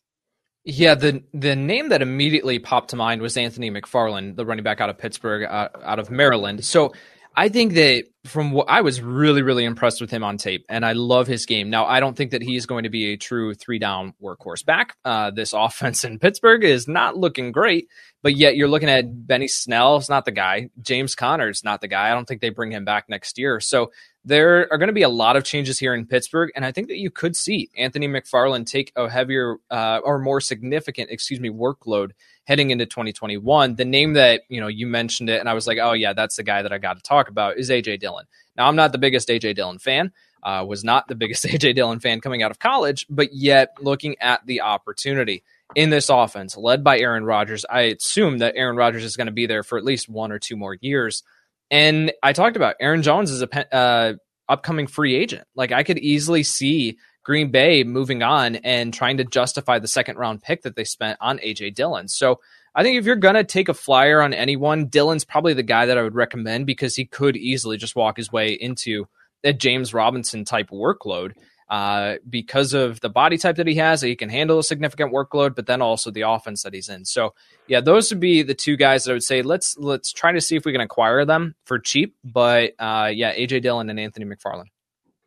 [0.69, 4.81] Yeah, the the name that immediately popped to mind was Anthony McFarland, the running back
[4.81, 6.65] out of Pittsburgh, uh, out of Maryland.
[6.65, 6.91] So
[7.39, 10.83] I think that from what I was really, really impressed with him on tape, and
[10.83, 11.69] I love his game.
[11.69, 14.97] Now, I don't think that he's going to be a true three down workhorse back.
[15.05, 17.89] Uh, this offense in Pittsburgh is not looking great,
[18.23, 20.71] but yet you're looking at Benny Snell is not the guy.
[20.81, 22.09] James Conner's not the guy.
[22.09, 23.59] I don't think they bring him back next year.
[23.59, 23.91] So
[24.25, 26.87] there are going to be a lot of changes here in Pittsburgh, and I think
[26.87, 31.51] that you could see Anthony McFarland take a heavier uh, or more significant, excuse me,
[31.51, 32.13] workload
[32.47, 33.75] heading into 2021.
[33.75, 36.37] The name that you know you mentioned it, and I was like, oh yeah, that's
[36.37, 38.25] the guy that I got to talk about is AJ Dillon.
[38.55, 40.11] Now I'm not the biggest AJ Dillon fan.
[40.41, 44.15] Uh, was not the biggest AJ Dillon fan coming out of college, but yet looking
[44.21, 45.43] at the opportunity
[45.75, 49.33] in this offense led by Aaron Rodgers, I assume that Aaron Rodgers is going to
[49.33, 51.23] be there for at least one or two more years.
[51.69, 54.13] And I talked about Aaron Jones as a uh,
[54.47, 55.45] upcoming free agent.
[55.53, 60.15] Like I could easily see Green Bay moving on and trying to justify the second
[60.15, 62.07] round pick that they spent on AJ Dillon.
[62.07, 62.39] So
[62.73, 65.97] I think if you're gonna take a flyer on anyone, Dillon's probably the guy that
[65.97, 69.09] I would recommend because he could easily just walk his way into
[69.43, 71.33] a James Robinson type workload
[71.67, 74.01] uh, because of the body type that he has.
[74.01, 77.03] He can handle a significant workload, but then also the offense that he's in.
[77.03, 77.33] So
[77.67, 80.39] yeah, those would be the two guys that I would say let's let's try to
[80.39, 82.15] see if we can acquire them for cheap.
[82.23, 84.67] But uh, yeah, AJ Dillon and Anthony McFarland.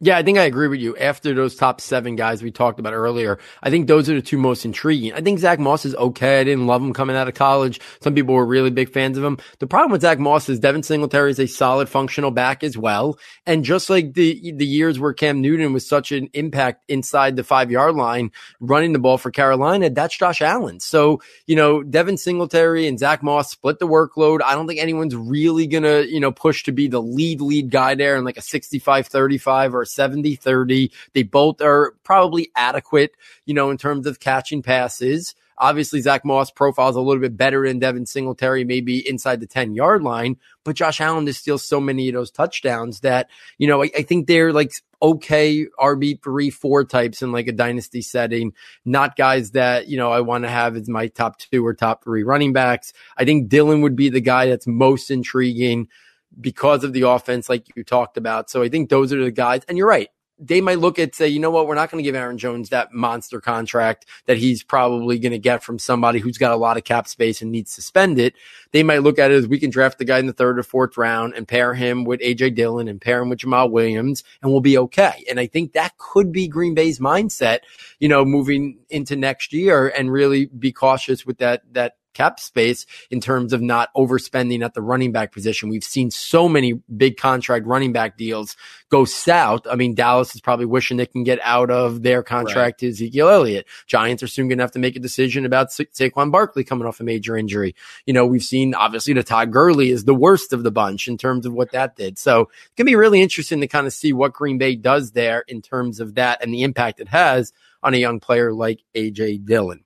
[0.03, 0.97] Yeah, I think I agree with you.
[0.97, 4.39] After those top seven guys we talked about earlier, I think those are the two
[4.39, 5.13] most intriguing.
[5.13, 6.41] I think Zach Moss is okay.
[6.41, 7.83] I didn't love him coming out of college.
[8.01, 9.37] Some people were really big fans of him.
[9.59, 13.19] The problem with Zach Moss is Devin Singletary is a solid functional back as well.
[13.45, 17.45] And just like the, the years where Cam Newton was such an impact inside the
[17.45, 20.81] five yard line, running the ball for Carolina, that's Josh Allen.
[20.81, 24.41] So, you know, Devin Singletary and Zach Moss split the workload.
[24.43, 27.95] I don't think anyone's really to, you know, push to be the lead, lead guy
[27.97, 30.91] there in like a 65 35 or 70 30.
[31.13, 33.13] They both are probably adequate,
[33.45, 35.35] you know, in terms of catching passes.
[35.61, 39.75] Obviously, Zach Moss profiles a little bit better than Devin Singletary, maybe inside the 10
[39.75, 43.83] yard line, but Josh Allen is still so many of those touchdowns that, you know,
[43.83, 44.73] I, I think they're like
[45.03, 48.55] okay RB three, four types in like a dynasty setting,
[48.87, 52.05] not guys that, you know, I want to have as my top two or top
[52.05, 52.95] three running backs.
[53.19, 55.89] I think Dillon would be the guy that's most intriguing
[56.39, 58.51] because of the offense, like you talked about.
[58.51, 59.63] So I think those are the guys.
[59.69, 60.09] And you're right.
[60.43, 62.71] They might look at say, you know what, we're not going to give Aaron Jones
[62.71, 66.79] that monster contract that he's probably going to get from somebody who's got a lot
[66.79, 68.35] of cap space and needs to spend it.
[68.73, 70.63] They might look at it as we can draft the guy in the third or
[70.63, 74.51] fourth round and pair him with AJ Dillon and pair him with Jamaal Williams and
[74.51, 75.27] we'll be okay.
[75.29, 77.59] And I think that could be Green Bay's mindset,
[77.99, 82.87] you know, moving into next year and really be cautious with that, that cap space
[83.11, 85.69] in terms of not overspending at the running back position.
[85.69, 88.57] We've seen so many big contract running back deals
[88.91, 89.67] go south.
[89.71, 92.79] I mean, Dallas is probably wishing they can get out of their contract right.
[92.79, 93.67] to Ezekiel Elliott.
[93.87, 96.87] Giants are soon going to have to make a decision about Sa- Saquon Barkley coming
[96.87, 97.75] off a major injury.
[98.07, 101.17] You know, we've seen obviously the Todd Gurley is the worst of the bunch in
[101.17, 102.19] terms of what that did.
[102.19, 105.45] So it can be really interesting to kind of see what Green Bay does there
[105.47, 109.45] in terms of that and the impact it has on a young player like AJ
[109.47, 109.85] Dillon.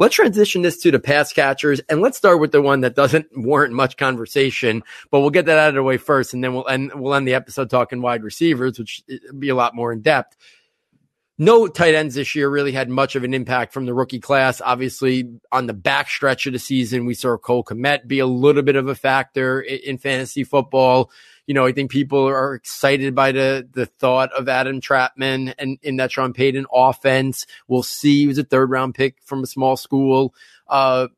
[0.00, 3.26] Let's transition this to the pass catchers and let's start with the one that doesn't
[3.36, 6.66] warrant much conversation, but we'll get that out of the way first and then we'll
[6.66, 10.00] end, we'll end the episode talking wide receivers, which eh, be a lot more in
[10.00, 10.38] depth.
[11.36, 14.62] No tight ends this year really had much of an impact from the rookie class.
[14.62, 18.62] Obviously, on the back stretch of the season, we saw Cole Kmet be a little
[18.62, 21.10] bit of a factor in, in fantasy football
[21.50, 25.80] you know, I think people are excited by the the thought of Adam Trautman and
[25.82, 27.44] in that Sean Payton offense.
[27.66, 28.20] We'll see.
[28.20, 30.32] He was a third round pick from a small school.
[30.68, 31.08] Uh,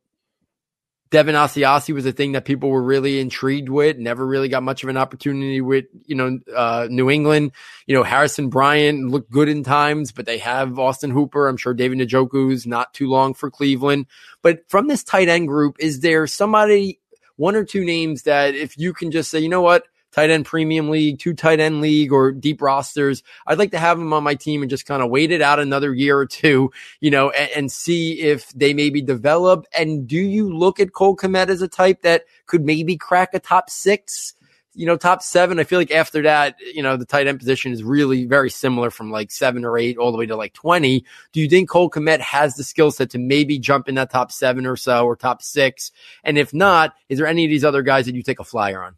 [1.11, 3.99] Devin Asiasi was a thing that people were really intrigued with.
[3.99, 7.53] Never really got much of an opportunity with, you know, uh, New England.
[7.85, 11.47] You know, Harrison Bryant looked good in times, but they have Austin Hooper.
[11.47, 14.07] I'm sure David Njoku's not too long for Cleveland.
[14.41, 17.01] But from this tight end group, is there somebody,
[17.37, 20.47] one or two names that if you can just say, you know what, tight end
[20.47, 23.23] premium league, two tight end league, or deep rosters.
[23.47, 25.59] I'd like to have them on my team and just kind of wait it out
[25.59, 26.71] another year or two,
[27.01, 29.67] you know, and, and see if they maybe develop.
[29.77, 33.41] And do you look at Cole Kmet as a type that could maybe crack a
[33.41, 34.35] top six?
[34.75, 35.59] you know, top seven.
[35.59, 38.91] I feel like after that, you know, the tight end position is really very similar
[38.91, 41.05] from like seven or eight all the way to like 20.
[41.33, 44.33] Do you think Cole Kmet has the skill set to maybe jump in that top
[44.33, 45.93] seven or so or top six?
[46.25, 48.83] And if not, is there any of these other guys that you take a flyer
[48.83, 48.97] on?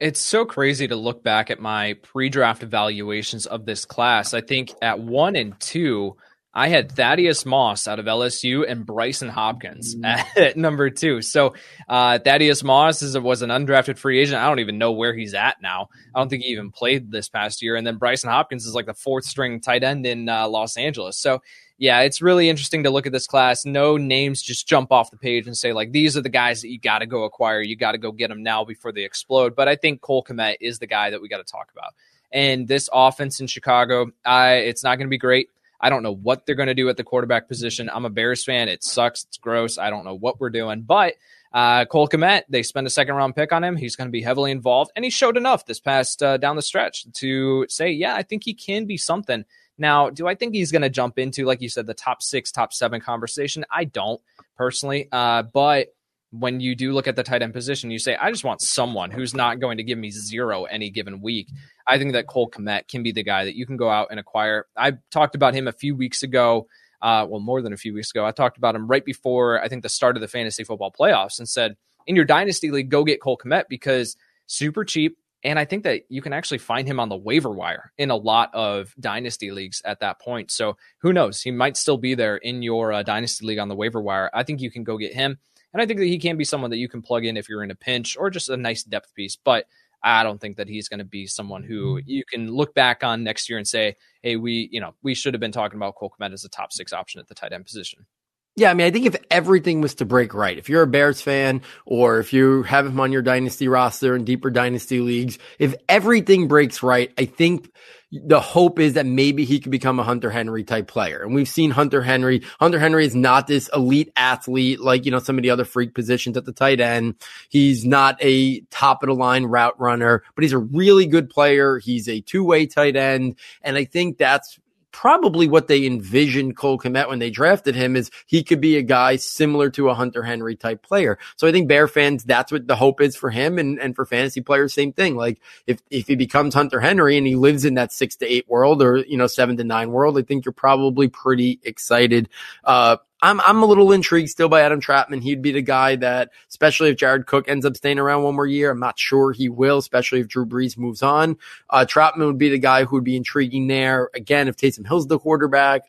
[0.00, 4.34] It's so crazy to look back at my pre draft evaluations of this class.
[4.34, 6.16] I think at one and two,
[6.54, 10.04] I had Thaddeus Moss out of LSU and Brycen Hopkins mm.
[10.36, 11.22] at number two.
[11.22, 11.54] So
[11.88, 14.38] uh, Thaddeus Moss is, was an undrafted free agent.
[14.38, 15.88] I don't even know where he's at now.
[16.14, 17.76] I don't think he even played this past year.
[17.76, 21.18] And then Brycen Hopkins is like the fourth string tight end in uh, Los Angeles.
[21.18, 21.40] So
[21.82, 23.66] yeah, it's really interesting to look at this class.
[23.66, 26.68] No names just jump off the page and say like these are the guys that
[26.68, 27.60] you got to go acquire.
[27.60, 29.56] You got to go get them now before they explode.
[29.56, 31.94] But I think Cole Kmet is the guy that we got to talk about.
[32.30, 35.48] And this offense in Chicago, I, it's not going to be great.
[35.80, 37.90] I don't know what they're going to do at the quarterback position.
[37.92, 38.68] I'm a Bears fan.
[38.68, 39.24] It sucks.
[39.24, 39.76] It's gross.
[39.76, 40.82] I don't know what we're doing.
[40.82, 41.14] But
[41.52, 43.76] uh, Cole Kmet, they spent a second round pick on him.
[43.76, 44.92] He's going to be heavily involved.
[44.94, 48.44] And he showed enough this past uh, down the stretch to say, yeah, I think
[48.44, 49.44] he can be something.
[49.78, 52.52] Now, do I think he's going to jump into, like you said, the top six,
[52.52, 53.64] top seven conversation?
[53.70, 54.20] I don't
[54.56, 55.08] personally.
[55.10, 55.88] Uh, but
[56.30, 59.10] when you do look at the tight end position, you say, I just want someone
[59.10, 61.48] who's not going to give me zero any given week.
[61.86, 64.18] I think that Cole Kmet can be the guy that you can go out and
[64.18, 64.66] acquire.
[64.76, 66.68] I talked about him a few weeks ago.
[67.02, 68.24] Uh, well, more than a few weeks ago.
[68.24, 71.38] I talked about him right before I think the start of the fantasy football playoffs
[71.38, 75.18] and said, in your dynasty league, go get Cole Kmet because super cheap.
[75.44, 78.16] And I think that you can actually find him on the waiver wire in a
[78.16, 80.50] lot of dynasty leagues at that point.
[80.50, 81.42] So who knows?
[81.42, 84.30] He might still be there in your uh, dynasty league on the waiver wire.
[84.32, 85.38] I think you can go get him.
[85.72, 87.64] And I think that he can be someone that you can plug in if you're
[87.64, 89.36] in a pinch or just a nice depth piece.
[89.36, 89.66] But
[90.04, 92.08] I don't think that he's going to be someone who mm-hmm.
[92.08, 95.34] you can look back on next year and say, hey, we, you know, we should
[95.34, 97.64] have been talking about Cole Kmet as a top six option at the tight end
[97.64, 98.04] position.
[98.54, 101.22] Yeah, I mean, I think if everything was to break right, if you're a Bears
[101.22, 105.74] fan or if you have him on your dynasty roster in deeper dynasty leagues, if
[105.88, 107.72] everything breaks right, I think
[108.12, 111.22] the hope is that maybe he could become a Hunter Henry type player.
[111.22, 112.42] And we've seen Hunter Henry.
[112.60, 115.94] Hunter Henry is not this elite athlete like, you know, some of the other freak
[115.94, 117.14] positions at the tight end.
[117.48, 121.78] He's not a top of the line route runner, but he's a really good player.
[121.78, 123.38] He's a two way tight end.
[123.62, 124.58] And I think that's
[124.92, 128.82] probably what they envisioned Cole Kmet when they drafted him is he could be a
[128.82, 131.18] guy similar to a Hunter Henry type player.
[131.36, 134.04] So I think Bear fans, that's what the hope is for him and, and for
[134.04, 135.16] fantasy players, same thing.
[135.16, 138.48] Like if, if he becomes Hunter Henry and he lives in that six to eight
[138.48, 142.28] world or, you know, seven to nine world, I think you're probably pretty excited.
[142.62, 145.22] Uh, I'm I'm a little intrigued still by Adam Trautman.
[145.22, 148.46] He'd be the guy that, especially if Jared Cook ends up staying around one more
[148.46, 151.38] year, I'm not sure he will, especially if Drew Brees moves on.
[151.70, 154.10] Uh, Trautman would be the guy who would be intriguing there.
[154.12, 155.82] Again, if Taysom Hill's the quarterback,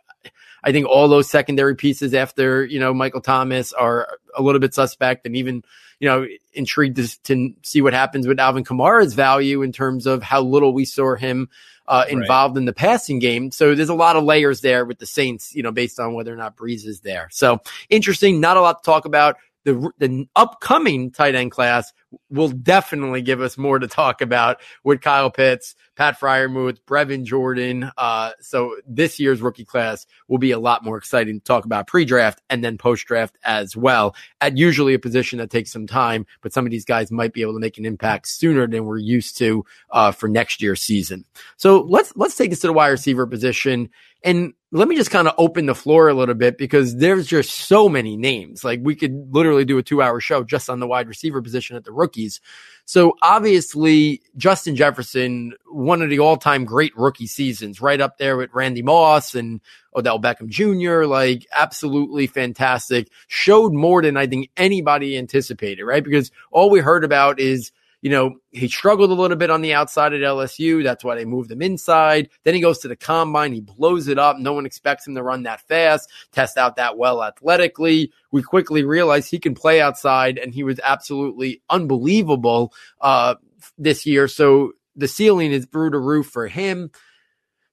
[0.63, 4.75] I think all those secondary pieces after you know Michael Thomas are a little bit
[4.75, 5.63] suspect, and even
[5.99, 10.21] you know intrigued to, to see what happens with Alvin Kamara's value in terms of
[10.21, 11.49] how little we saw him
[11.87, 12.61] uh, involved right.
[12.61, 13.51] in the passing game.
[13.51, 16.33] So there's a lot of layers there with the Saints, you know, based on whether
[16.33, 17.27] or not Brees is there.
[17.31, 18.39] So interesting.
[18.39, 19.37] Not a lot to talk about.
[19.65, 21.93] The, the upcoming tight end class
[22.29, 27.91] will definitely give us more to talk about with Kyle Pitts, Pat Freiermuth, Brevin Jordan.
[27.97, 31.87] Uh, so this year's rookie class will be a lot more exciting to talk about
[31.87, 34.15] pre-draft and then post-draft as well.
[34.41, 37.41] At usually a position that takes some time, but some of these guys might be
[37.41, 41.25] able to make an impact sooner than we're used to uh, for next year's season.
[41.57, 43.89] So let's let's take this to the wide receiver position.
[44.25, 47.51] And let me just kind of open the floor a little bit because there's just
[47.51, 48.63] so many names.
[48.63, 51.75] Like we could literally do a two hour show just on the wide receiver position
[51.75, 52.41] at the rookies.
[52.85, 58.35] So obviously Justin Jefferson, one of the all time great rookie seasons, right up there
[58.35, 59.61] with Randy Moss and
[59.95, 61.05] Odell Beckham Jr.
[61.05, 63.09] Like absolutely fantastic.
[63.27, 66.03] Showed more than I think anybody anticipated, right?
[66.03, 67.71] Because all we heard about is
[68.03, 70.83] you know, he struggled a little bit on the outside at LSU.
[70.83, 72.29] That's why they moved him inside.
[72.43, 73.53] Then he goes to the combine.
[73.53, 74.37] He blows it up.
[74.37, 78.11] No one expects him to run that fast, test out that well athletically.
[78.29, 83.35] We quickly realized he can play outside and he was absolutely unbelievable, uh,
[83.77, 84.27] this year.
[84.27, 86.91] So the ceiling is through the roof for him.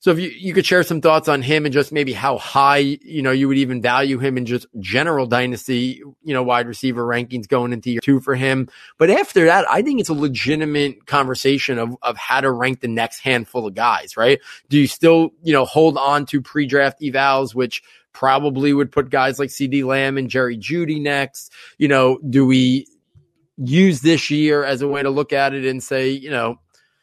[0.01, 2.79] So if you, you could share some thoughts on him and just maybe how high,
[2.79, 7.05] you know, you would even value him in just general dynasty, you know, wide receiver
[7.05, 8.71] rankings going into year two for him.
[8.97, 12.89] But after that, I think it's a legitimate conversation of, of how to rank the
[12.89, 14.41] next handful of guys, right?
[14.71, 17.83] Do you still, you know, hold on to pre-draft evals, which
[18.15, 21.53] probably would put guys like CeeDee Lamb and Jerry Jeudy next?
[21.77, 22.87] You know, do we
[23.59, 26.59] use this year as a way to look at it and say, you know,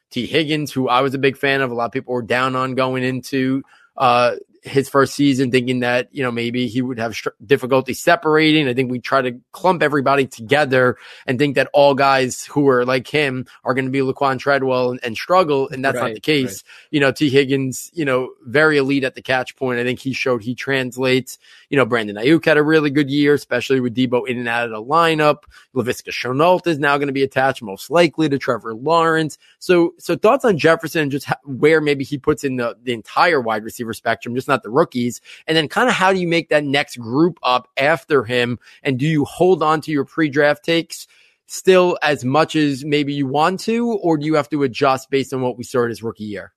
[0.09, 1.71] Tee Higgins, who I was a big fan of.
[1.71, 3.63] A lot of people were down on going into
[3.97, 8.67] uh, his first season, thinking that you know maybe he would have st- difficulty separating.
[8.67, 12.85] I think we try to clump everybody together and think that all guys who are
[12.85, 16.13] like him are going to be Laquan Treadwell and, and struggle, and that's right, not
[16.13, 16.63] the case.
[16.63, 16.91] Right.
[16.91, 19.79] You know, Tee Higgins, you know, very elite at the catch point.
[19.79, 21.37] I think he showed he translates.
[21.69, 24.65] You know, Brandon Aiyuk had a really good year, especially with Deebo in and out
[24.65, 25.43] of the lineup.
[25.75, 29.37] Laviska Shenault is now going to be attached most likely to Trevor Lawrence.
[29.59, 33.41] So, so thoughts on Jefferson and just where maybe he puts in the, the entire
[33.41, 35.21] wide receiver spectrum, just not the rookies.
[35.45, 38.59] And then kind of how do you make that next group up after him?
[38.83, 41.07] And do you hold on to your pre-draft takes?
[41.47, 45.33] still as much as maybe you want to, or do you have to adjust based
[45.33, 46.53] on what we saw in his rookie year?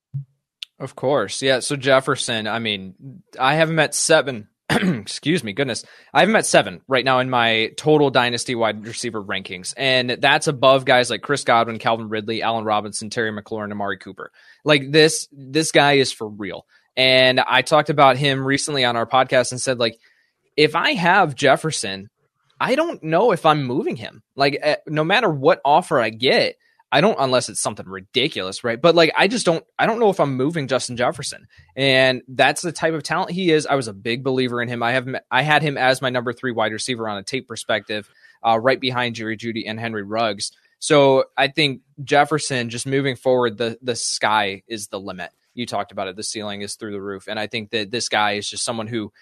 [0.78, 1.42] Of course.
[1.42, 1.60] Yeah.
[1.60, 4.48] So Jefferson, I mean, I have him at seven.
[5.00, 5.84] Excuse me, goodness.
[6.14, 9.74] I have him at seven right now in my total dynasty wide receiver rankings.
[9.76, 14.30] And that's above guys like Chris Godwin, Calvin Ridley, Allen Robinson, Terry McLaurin, Amari Cooper.
[14.64, 16.66] Like this, this guy is for real.
[16.96, 19.98] And I talked about him recently on our podcast and said, like,
[20.56, 22.10] if I have Jefferson,
[22.60, 24.22] I don't know if I'm moving him.
[24.36, 26.56] Like, uh, no matter what offer I get,
[26.92, 28.80] I don't unless it's something ridiculous, right?
[28.80, 31.46] But like I just don't I don't know if I'm moving Justin Jefferson.
[31.76, 33.66] And that's the type of talent he is.
[33.66, 34.82] I was a big believer in him.
[34.82, 38.08] I have I had him as my number 3 wide receiver on a tape perspective,
[38.42, 40.52] uh, right behind Jerry Jeudy and Henry Ruggs.
[40.80, 45.30] So I think Jefferson just moving forward the the sky is the limit.
[45.54, 46.16] You talked about it.
[46.16, 47.28] The ceiling is through the roof.
[47.28, 49.12] And I think that this guy is just someone who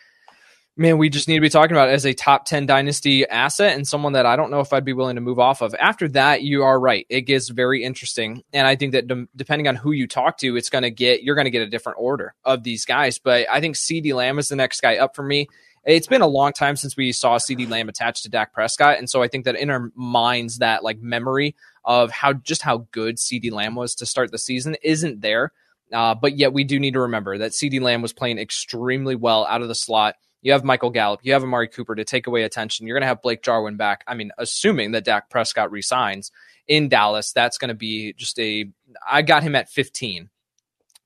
[0.78, 3.86] man, we just need to be talking about as a top 10 dynasty asset and
[3.86, 5.74] someone that I don't know if I'd be willing to move off of.
[5.74, 7.04] After that, you are right.
[7.08, 8.44] It gets very interesting.
[8.52, 11.24] And I think that de- depending on who you talk to, it's going to get,
[11.24, 13.18] you're going to get a different order of these guys.
[13.18, 15.48] But I think CeeDee Lamb is the next guy up for me.
[15.84, 18.98] It's been a long time since we saw CeeDee Lamb attached to Dak Prescott.
[18.98, 22.86] And so I think that in our minds, that like memory of how just how
[22.92, 25.52] good CeeDee Lamb was to start the season isn't there.
[25.92, 29.46] Uh, but yet we do need to remember that CeeDee Lamb was playing extremely well
[29.46, 31.20] out of the slot you have Michael Gallup.
[31.22, 32.86] You have Amari Cooper to take away attention.
[32.86, 34.04] You're going to have Blake Jarwin back.
[34.06, 36.30] I mean, assuming that Dak Prescott resigns
[36.66, 38.66] in Dallas, that's going to be just a.
[39.08, 40.30] I got him at 15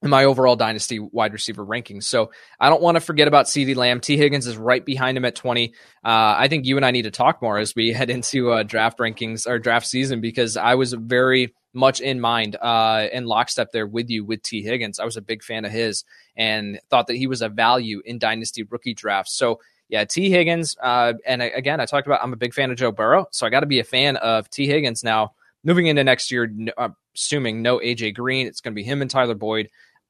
[0.02, 2.04] in my overall dynasty wide receiver rankings.
[2.04, 4.00] So I don't want to forget about CeeDee Lamb.
[4.00, 5.74] Tee Higgins is right behind him at 20.
[6.04, 8.64] Uh, I think you and I need to talk more as we head into uh,
[8.64, 13.72] draft rankings or draft season because I was very much in mind uh, in lockstep
[13.72, 15.00] there with you with Tee Higgins.
[15.00, 16.04] I was a big fan of his
[16.36, 19.32] and thought that he was a value in dynasty rookie drafts.
[19.32, 20.76] So yeah, Tee Higgins.
[20.80, 23.50] Uh, and again, I talked about I'm a big fan of Joe Burrow, so I
[23.50, 25.34] got to be a fan of Tee Higgins now.
[25.64, 29.10] Moving into next year, uh, assuming no AJ Green, it's going to be him and
[29.10, 29.68] Tyler Boyd.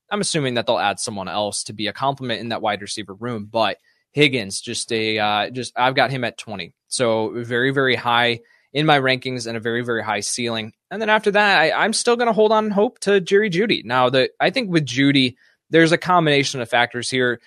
[0.08, 3.14] I'm assuming that they'll add someone else to be a complement in that wide receiver
[3.14, 3.78] room, but
[4.12, 8.40] Higgins, just a uh, just I've got him at 20, so very very high
[8.72, 10.72] in my rankings and a very, very high ceiling.
[10.90, 13.84] And then after that, I, am still going to hold on hope to Jerry Jeudy.
[13.84, 15.36] Now, the I think with Jeudy,
[15.70, 17.40] there's a combination of factors here.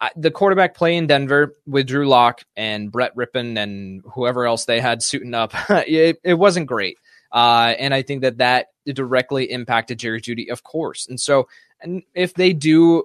[0.00, 4.64] I, the quarterback play in Denver with Drew Lock and Brett Rypien and whoever else
[4.64, 6.98] they had suiting up, it, it wasn't great.
[7.32, 11.08] Uh, and I think that that directly impacted Jerry Jeudy, of course.
[11.08, 11.48] And so,
[11.80, 13.04] and if they do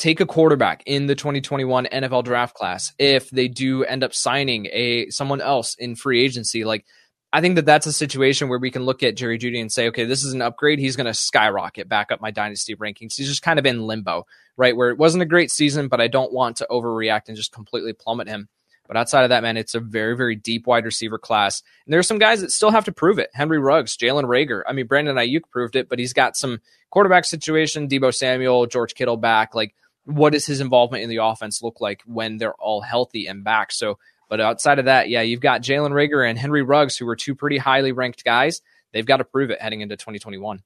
[0.00, 4.66] take a quarterback in the 2021 NFL draft class if they do end up signing
[4.72, 6.86] a someone else in free agency like
[7.32, 9.86] I think that that's a situation where we can look at Jerry Jeudy and say,
[9.88, 10.80] okay, this is an upgrade.
[10.80, 13.14] He's going to skyrocket back up my dynasty rankings.
[13.14, 14.26] He's just kind of in limbo,
[14.56, 14.76] right?
[14.76, 17.92] Where it wasn't a great season, but I don't want to overreact and just completely
[17.92, 18.48] plummet him.
[18.88, 21.62] But outside of that, man, it's a very, very deep wide receiver class.
[21.86, 23.30] And there are some guys that still have to prove it.
[23.32, 24.62] Henry Ruggs, Jalen Reagor.
[24.66, 28.94] I mean, Brandon Aiyuk proved it, but he's got some quarterback situation, Deebo Samuel, George
[28.94, 29.54] Kittle back.
[29.54, 33.44] Like what does his involvement in the offense look like when they're all healthy and
[33.44, 33.72] back?
[33.72, 33.98] So,
[34.28, 37.34] but outside of that, yeah, you've got Jalen Reagor and Henry Ruggs, who are two
[37.34, 38.62] pretty highly ranked guys.
[38.92, 40.62] They've got to prove it heading into 2021.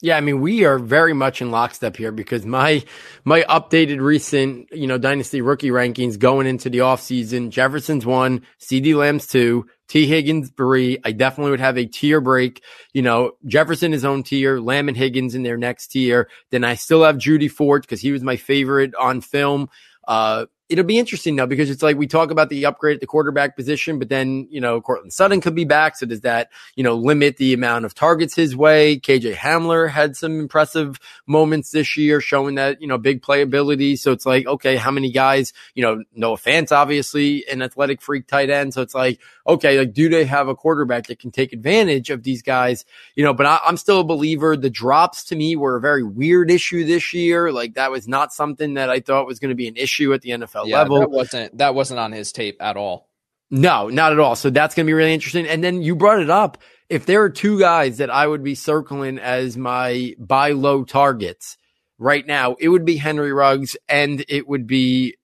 [0.00, 2.84] Yeah, I mean, we are very much in lockstep here because my
[3.24, 8.94] my updated recent, you know, dynasty rookie rankings going into the offseason, Jefferson's one, CeeDee
[8.94, 10.98] Lamb's two, Tee Higgins three.
[11.04, 12.62] I definitely would have a tier break.
[12.92, 16.28] You know, Jefferson his own tier, Lamb and Higgins in their next tier.
[16.50, 19.68] Then I still have Jeudy Ford because he was my favorite on film.
[20.06, 23.06] Uh, it'll be interesting though because it's like we talk about the upgrade at the
[23.06, 25.96] quarterback position, but then you know Courtland Sutton could be back.
[25.96, 28.98] So does that you know limit the amount of targets his way?
[28.98, 33.98] KJ Hamler had some impressive moments this year, showing that you know big playability.
[33.98, 35.52] So it's like okay, how many guys?
[35.74, 38.74] You know, Noah Fant obviously an athletic freak tight end.
[38.74, 42.22] So it's like okay, like do they have a quarterback that can take advantage of
[42.22, 42.84] these guys?
[43.14, 44.56] You know, but I, I'm still a believer.
[44.56, 47.50] The drops to me were a very weird issue this year.
[47.52, 50.20] Like that was not something that I thought was going to be an issue at
[50.20, 51.00] the NFL NFL yeah, level.
[51.00, 53.08] That wasn't that wasn't on his tape at all.
[53.50, 54.36] No, not at all.
[54.36, 55.46] So that's going to be really interesting.
[55.46, 56.58] And then you brought it up.
[56.88, 61.56] If there are two guys that I would be circling as my buy low targets
[61.98, 65.16] right now, it would be Henry Ruggs and it would be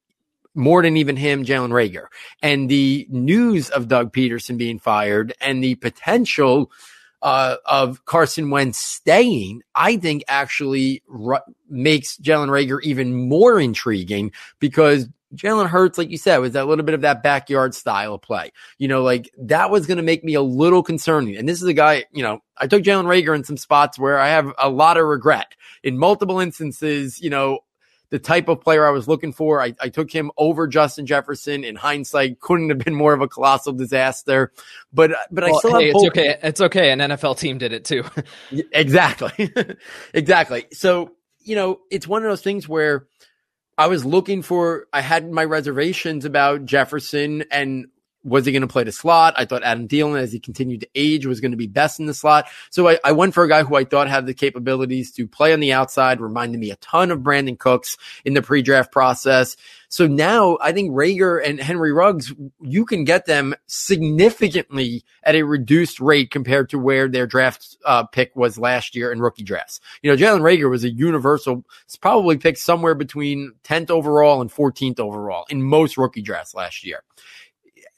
[0.55, 2.07] more than even him, Jalen Reagor.
[2.43, 6.71] And the news of Doug Pederson being fired and the potential
[7.23, 11.03] uh, of Carson Wentz staying, I think actually
[11.69, 16.85] makes Jalen Reagor even more intriguing because Jalen Hurts, like you said, was that little
[16.85, 18.53] bit of that backyard style of play.
[18.79, 21.37] You know, like that was going to make me a little concerning.
[21.37, 24.19] And this is a guy, you know, I took Jalen Reagor in some spots where
[24.19, 27.21] I have a lot of regret in multiple instances.
[27.21, 27.61] You know,
[28.11, 29.61] the type of player I was looking for.
[29.61, 31.65] I, I, took him over Justin Jefferson.
[31.65, 34.53] In hindsight, couldn't have been more of a colossal disaster.
[34.93, 36.39] But but well, I still hey, have it's okay.
[36.43, 36.91] It's okay.
[36.93, 38.05] An NFL team did it too.
[38.73, 39.53] exactly,
[40.15, 40.67] exactly.
[40.73, 41.11] So
[41.41, 43.07] you know, it's one of those things where
[43.77, 44.87] I was looking for.
[44.93, 47.87] I had my reservations about Jefferson and
[48.25, 49.35] was he going to play the slot?
[49.37, 52.07] I thought Adam Thielen, as he continued to age, was going to be best in
[52.07, 52.49] the slot.
[52.71, 55.53] So I, I, went for a guy who I thought had the capabilities to play
[55.53, 59.57] on the outside, reminded me a ton of Brandin Cooks in the pre-draft process.
[59.95, 65.45] So now I think Reagor and Henry Ruggs, you can get them significantly at a
[65.45, 69.79] reduced rate compared to where their draft uh, pick was last year in rookie drafts.
[70.03, 71.65] You know, Jalen Reagor was a universal,
[72.01, 77.05] probably picked somewhere between 10th overall and 14th overall in most rookie drafts last year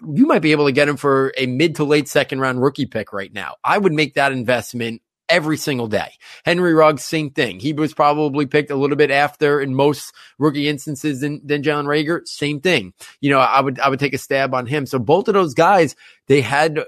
[0.07, 2.85] you might be able to get him for a mid to late second round rookie
[2.85, 3.55] pick right now.
[3.65, 6.13] I would make that investment every single day.
[6.45, 7.61] Henry Ruggs, same thing.
[7.61, 11.87] He was probably picked a little bit after in most rookie instances than, than Jalen
[11.87, 12.27] Reagor.
[12.27, 12.93] Same thing.
[13.21, 14.87] You know, I would, I would take a stab on him.
[14.87, 15.97] So both of those guys,
[16.27, 16.81] they had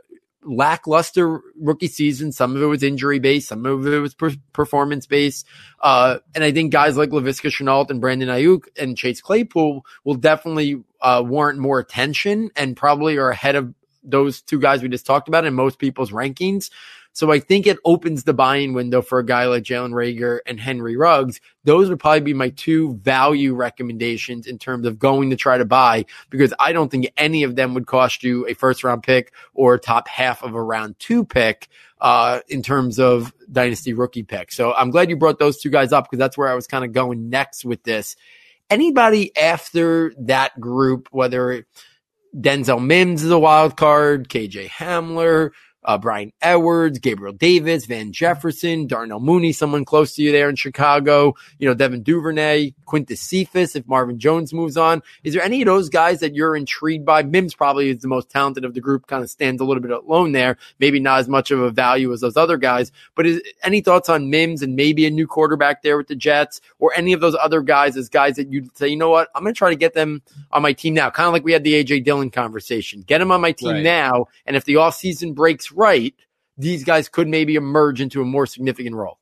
[0.44, 2.32] lackluster rookie season.
[2.32, 5.46] Some of it was injury based, some of it was per- performance based.
[5.80, 10.14] Uh, and I think guys like Laviska Shenault and Brandon Aiyuk and Chase Claypool will
[10.14, 15.06] definitely uh, warrant more attention and probably are ahead of those two guys we just
[15.06, 16.70] talked about in most people's rankings.
[17.18, 20.60] So I think it opens the buying window for a guy like Jalen Reagor and
[20.60, 21.40] Henry Ruggs.
[21.64, 25.64] Those would probably be my two value recommendations in terms of going to try to
[25.64, 29.32] buy because I don't think any of them would cost you a first round pick
[29.52, 31.66] or top half of a round two pick
[32.00, 34.52] uh, in terms of dynasty rookie pick.
[34.52, 36.84] So I'm glad you brought those two guys up because that's where I was kind
[36.84, 38.14] of going next with this.
[38.70, 41.66] Anybody after that group, whether
[42.36, 45.50] Denzel Mims is a wild card, KJ Hamler,
[45.84, 50.56] uh, Bryan Edwards, Gabriel Davis, Van Jefferson, Darnell Mooney, someone close to you there in
[50.56, 55.02] Chicago, you know, Devin Duvernay, Quintez Cephus, if Marvin Jones moves on.
[55.24, 57.22] Is there any of those guys that you're intrigued by?
[57.22, 59.90] Mims probably is the most talented of the group, kind of stands a little bit
[59.90, 60.58] alone there.
[60.78, 64.08] Maybe not as much of a value as those other guys, but is any thoughts
[64.08, 67.36] on Mims and maybe a new quarterback there with the Jets or any of those
[67.40, 69.76] other guys as guys that you'd say, you know what, I'm going to try to
[69.76, 71.10] get them on my team now.
[71.10, 73.02] Kind of like we had the AJ Dillon conversation.
[73.02, 73.82] Get them on my team right.
[73.82, 74.26] now.
[74.44, 75.34] And if the off season
[75.72, 76.14] right,
[76.56, 79.18] these guys could maybe emerge into a more significant role.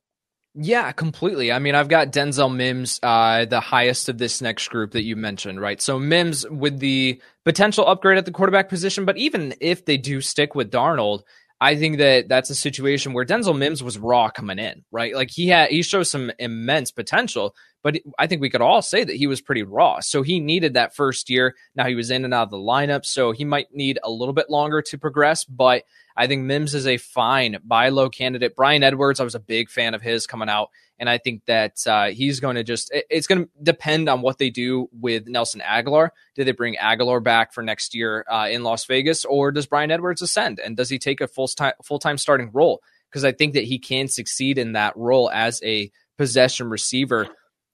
[0.58, 1.52] Yeah, completely.
[1.52, 5.14] I mean, I've got Denzel Mims, uh, the highest of this next group that you
[5.14, 5.82] mentioned, right?
[5.82, 10.22] So Mims with the potential upgrade at the quarterback position, but even if they do
[10.22, 11.24] stick with Darnold,
[11.60, 15.14] I think that that's a situation where Denzel Mims was raw coming in, right?
[15.14, 19.04] Like he had, he shows some immense potential, but I think we could all say
[19.04, 20.00] that he was pretty raw.
[20.00, 21.54] So he needed that first year.
[21.74, 24.34] Now he was in and out of the lineup, so he might need a little
[24.34, 25.84] bit longer to progress, but
[26.14, 28.54] I think Mims is a fine buy low candidate.
[28.54, 30.68] Bryan Edwards, I was a big fan of his coming out,
[30.98, 34.38] and I think that uh, he's going to just, it's going to depend on what
[34.38, 36.10] they do with Nelson Agholor.
[36.34, 39.90] Do they bring Agholor back for next year uh, in Las Vegas, or does Bryan
[39.90, 40.58] Edwards ascend?
[40.58, 42.82] And does he take a full time full time starting role?
[43.10, 47.28] Because I think that he can succeed in that role as a possession receiver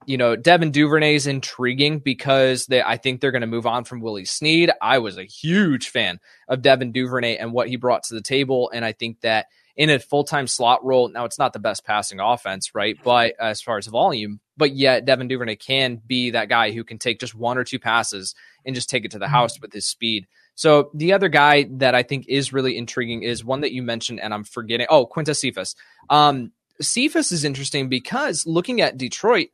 [0.06, 3.84] you know, Devin Duvernay is intriguing because they, I think they're going to move on
[3.84, 4.70] from Willie Snead.
[4.80, 6.18] I was a huge fan
[6.48, 8.70] of Devin Duvernay and what he brought to the table.
[8.74, 9.46] And I think that
[9.76, 12.96] in a full time slot role, now it's not the best passing offense, right?
[13.02, 16.98] But as far as volume, but yet Devin Duvernay can be that guy who can
[16.98, 19.86] take just one or two passes and just take it to the house with his
[19.86, 20.26] speed.
[20.54, 24.20] So the other guy that I think is really intriguing is one that you mentioned,
[24.20, 24.86] and I'm forgetting.
[24.90, 25.74] Oh, Quintez Cephus.
[26.10, 29.48] Um, Cephus is interesting because looking at Detroit,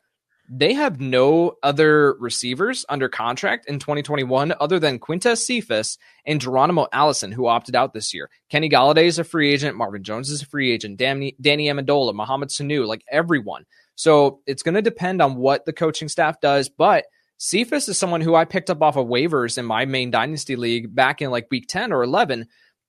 [0.50, 6.86] they have no other receivers under contract in 2021 other than Quintez Cephus and Geronimo
[6.90, 8.30] Allison, who opted out this year.
[8.48, 9.76] Kenny Golladay is a free agent.
[9.76, 10.96] Marvin Jones is a free agent.
[10.96, 13.66] Danny, Danny Amendola, Mohamed Sanu, like everyone.
[13.94, 16.70] So it's going to depend on what the coaching staff does.
[16.70, 17.04] But
[17.36, 20.94] Cephus is someone who I picked up off of waivers in my main dynasty league
[20.94, 22.46] back in like week 10 or 11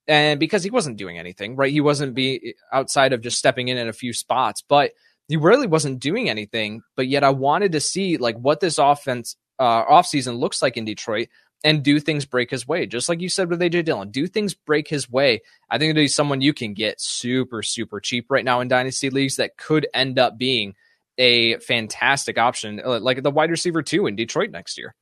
[0.07, 1.72] and because he wasn't doing anything, right?
[1.72, 4.91] He wasn't be outside of just stepping in in a few spots, but
[5.30, 9.38] he really wasn't doing anything, but yet I wanted to see like what this offense
[9.59, 11.30] uh, offseason looks like in Detroit
[11.63, 12.88] and do things break his way.
[12.88, 15.41] Just like you said with AJ Dillon, do things break his way.
[15.69, 19.36] I think he's someone you can get super, super cheap right now in dynasty leagues
[19.36, 20.73] that could end up being
[21.19, 24.95] a fantastic option, uh, like the wide receiver two in Detroit next year.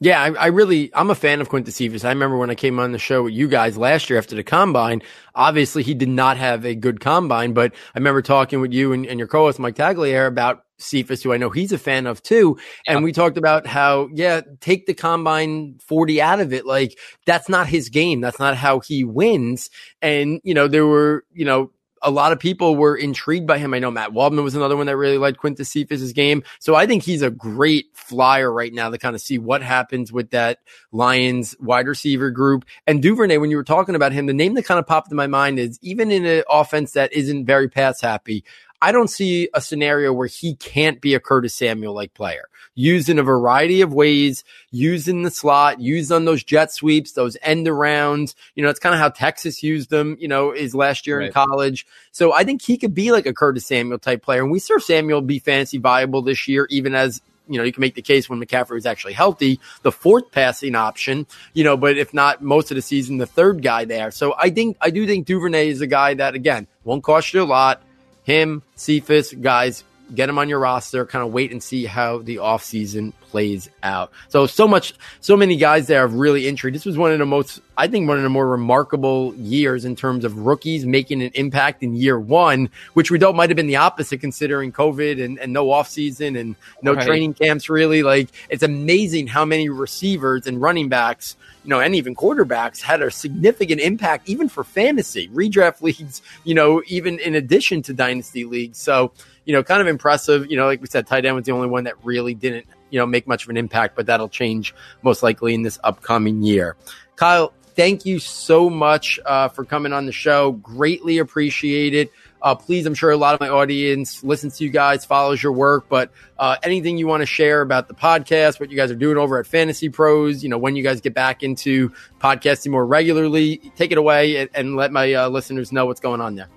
[0.00, 2.04] Yeah, I, I, really, I'm a fan of Quintez Cephus.
[2.04, 4.44] I remember when I came on the show with you guys last year after the
[4.44, 5.02] combine.
[5.34, 9.04] Obviously, he did not have a good combine, but I remember talking with you and,
[9.06, 12.58] and your co-host Mike Tagliere about Cephus, who I know he's a fan of too.
[12.86, 16.64] And we talked about how, yeah, take the combine 40 out of it.
[16.64, 16.96] Like
[17.26, 18.20] that's not his game.
[18.20, 19.68] That's not how he wins.
[20.00, 21.72] And, you know, there were, you know,
[22.02, 23.74] a lot of people were intrigued by him.
[23.74, 26.42] I know Matt Waldman was another one that really liked Quintez Cephus' game.
[26.58, 30.12] So I think he's a great flyer right now to kind of see what happens
[30.12, 30.58] with that
[30.92, 32.64] Lions wide receiver group.
[32.86, 35.16] And Duvernay, when you were talking about him, the name that kind of popped in
[35.16, 38.44] my mind is even in an offense that isn't very pass happy,
[38.80, 42.48] I don't see a scenario where he can't be a Curtis Samuel like player.
[42.78, 47.10] Used in a variety of ways, used in the slot, used on those jet sweeps,
[47.10, 48.36] those end arounds.
[48.54, 51.26] You know, it's kind of how Texas used them, you know, is last year right.
[51.26, 51.84] in college.
[52.12, 54.42] So I think he could be like a Curtis Samuel type player.
[54.42, 57.80] And we saw Samuel be fantasy viable this year, even as you know, you can
[57.80, 61.96] make the case when McCaffrey was actually healthy, the fourth passing option, you know, but
[61.96, 64.10] if not most of the season, the third guy there.
[64.10, 67.42] So I think, I do think Duvernay is a guy that, again, won't cost you
[67.42, 67.82] a lot
[68.28, 69.84] him, Cephus, guys,
[70.14, 74.10] get him on your roster, kind of wait and see how the offseason plays out.
[74.28, 76.74] So, so much, so many guys there have really intrigued.
[76.74, 79.96] This was one of the most, I think, one of the more remarkable years in
[79.96, 83.66] terms of rookies making an impact in year one, which we thought might have been
[83.66, 87.06] the opposite considering COVID and, and no offseason and no right.
[87.06, 88.02] training camps really.
[88.02, 91.36] Like, it's amazing how many receivers and running backs
[91.68, 96.54] you know, and even quarterbacks had a significant impact even for fantasy redraft leagues, you
[96.54, 98.78] know, even in addition to dynasty leagues.
[98.78, 99.12] So,
[99.44, 100.50] you know, kind of impressive.
[100.50, 102.98] You know, like we said, tight end was the only one that really didn't, you
[102.98, 106.76] know, make much of an impact, but that'll change most likely in this upcoming year.
[107.16, 110.52] Kyle, thank you so much uh, for coming on the show.
[110.52, 112.10] Greatly appreciate it.
[112.40, 115.52] Uh, please, I'm sure a lot of my audience listens to you guys, follows your
[115.52, 118.96] work, but uh, anything you want to share about the podcast, what you guys are
[118.96, 122.86] doing over at Fantasy Pros, you know, when you guys get back into podcasting more
[122.86, 126.48] regularly, take it away and, and let my uh, listeners know what's going on there.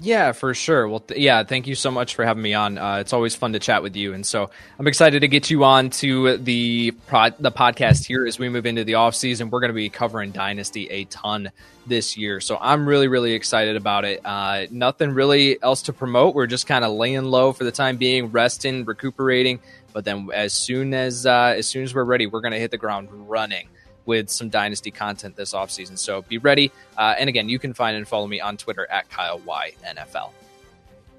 [0.00, 0.88] Yeah, for sure.
[0.88, 2.78] Well, th- yeah, thank you so much for having me on.
[2.78, 5.62] Uh, it's always fun to chat with you, and so I'm excited to get you
[5.64, 9.50] on to the pro- the podcast here as we move into the off season.
[9.50, 11.52] We're going to be covering Dynasty a ton
[11.86, 14.20] this year, so I'm really really excited about it.
[14.24, 16.34] Uh, nothing really else to promote.
[16.34, 19.60] We're just kind of laying low for the time being, resting, recuperating.
[19.92, 22.72] But then as soon as uh, as soon as we're ready, we're going to hit
[22.72, 23.68] the ground running
[24.06, 25.98] with some Dynasty content this offseason.
[25.98, 26.72] So be ready.
[26.96, 30.30] Uh, and again, you can find and follow me on Twitter at Kyle Y NFL.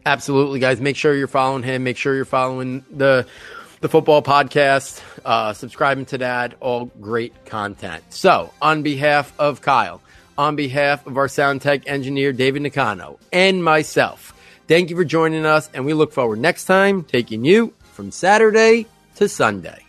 [0.05, 0.79] Absolutely, guys.
[0.79, 1.83] Make sure you're following him.
[1.83, 3.25] Make sure you're following the
[3.81, 5.01] the football podcast.
[5.23, 6.53] Uh, subscribing to that.
[6.59, 8.03] All great content.
[8.09, 10.01] So, on behalf of Kyle,
[10.37, 14.33] on behalf of our sound tech engineer David Nicano, and myself,
[14.67, 18.85] thank you for joining us, and we look forward next time taking you from Saturday
[19.15, 19.84] to Sunday.